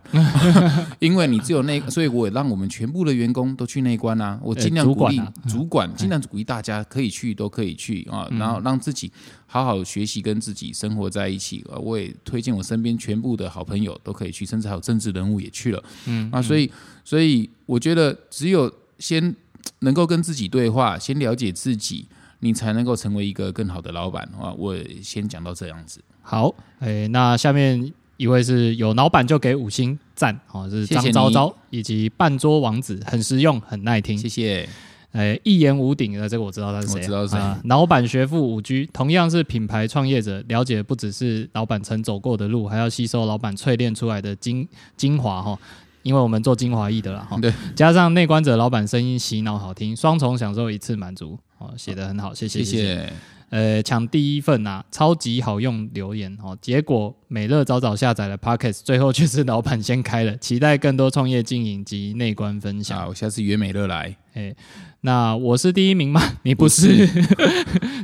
[1.01, 4.39] 因为你只有内，所以我也让我们全部的员工都去内关啊。
[4.43, 8.29] 我尽量鼓励主管，尽量鼓励大家可以去，都可以去啊。
[8.33, 9.11] 然后让自己
[9.47, 11.65] 好好学习，跟自己生活在一起。
[11.81, 15.83] 我也推荐我身边全部的好朋友都可以去，甚至还有政治人物也去了。
[16.07, 16.71] 嗯啊，所以
[17.05, 19.35] 所以我觉得只有先
[19.81, 22.07] 能够跟自己对话，先了解自己，
[22.41, 24.53] 你才能够成为一个更好的老板啊。
[24.53, 26.05] 我先讲到这样子。
[26.31, 34.69] 好，哎，那下面一位是有老板就给五星赞，哦，是张昭昭以及半桌王子，很实用，很耐听，谢谢。
[35.13, 37.41] 哎，一言五鼎的这个我知道他是谁，知道是谁。
[37.65, 44.69] 老板学富五 G，同样是品牌创业者，了解不只是老板曾走过的路，还要吸收老板淬炼出来的精
[44.99, 45.59] 精华哈。
[46.03, 53.13] 因为我们做精华艺的啦哈，对，加上内观者老板声音洗脑好听，双重享受一次满足，哦，写的很好，谢谢，谢谢。
[53.51, 56.57] 呃，抢第一份啊，超级好用留言哦。
[56.61, 60.37] 结果美乐早早下载了 Pockets，最后却是老板先开了。
[60.37, 62.99] 期待更多创业经营及内观分享。
[62.99, 64.15] 好，下次约美乐来。
[64.35, 64.55] 哎，
[65.01, 66.21] 那我是第一名吗？
[66.43, 67.07] 你不是。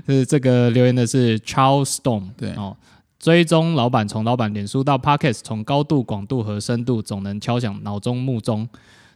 [0.07, 2.30] 是 这个留言的是 Charles Stone。
[2.36, 2.76] 对哦，
[3.18, 8.66] 追踪老板从老板脸书到 Pockets，从高度、广度和深度总能敲响脑中目中。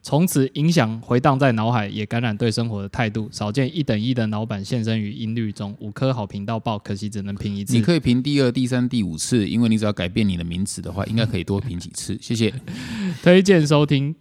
[0.03, 3.29] 从此影响回荡在脑海，也感染对生活的态度。
[3.31, 7.75] 少见一等一的老板现身于音律中，五颗好评到爆，可惜只能评一次。
[7.75, 12.17] 你可以评第二、第三、第五次，因为你只要改变你的名词的话，应该可以多评几次。
[12.23, 12.55] 谢谢。
[13.23, 14.15] 推荐收听，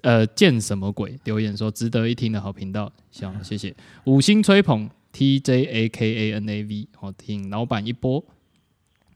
[0.00, 1.18] 呃，见什么鬼？
[1.24, 3.74] 留言说值得一听的好频道，行， 谢谢。
[4.04, 7.48] 五星吹捧 T J A K A N A V，好听。
[7.50, 8.24] 老板一波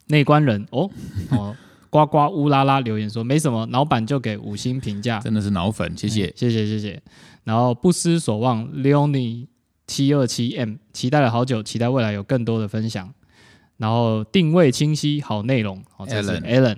[0.07, 0.91] 内观人哦
[1.31, 1.57] 哦。
[2.05, 7.03] 呱呱乌拉拉留言说没什么，老板就给五星评价，真的是脑粉，谢谢谢谢谢谢。
[7.45, 9.47] 然后不失所望，Leonie
[9.87, 13.13] 七二七 M 期待了好久，期待未来有更多的分享。
[13.79, 16.77] 然后定位清晰，好内容，好这是 Allen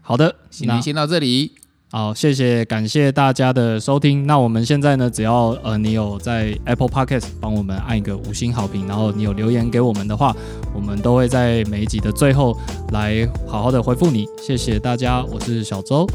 [0.00, 1.52] 好的，那先到这里。
[1.92, 4.24] 好，谢谢，感谢大家的收听。
[4.24, 10.32] 那我们现在呢，只要呃你有在 Apple Podcast 帮我们按一个五星好评，然后你有留言给我们的话，
[10.72, 12.56] 我们都会在每一集的最后
[12.92, 14.24] 来好好的回复你。
[14.40, 16.06] 谢谢大家，我是小周，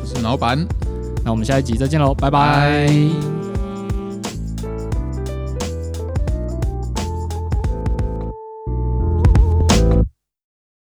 [0.00, 0.66] 我是老板，
[1.22, 2.88] 那我们下一集再见喽，拜拜。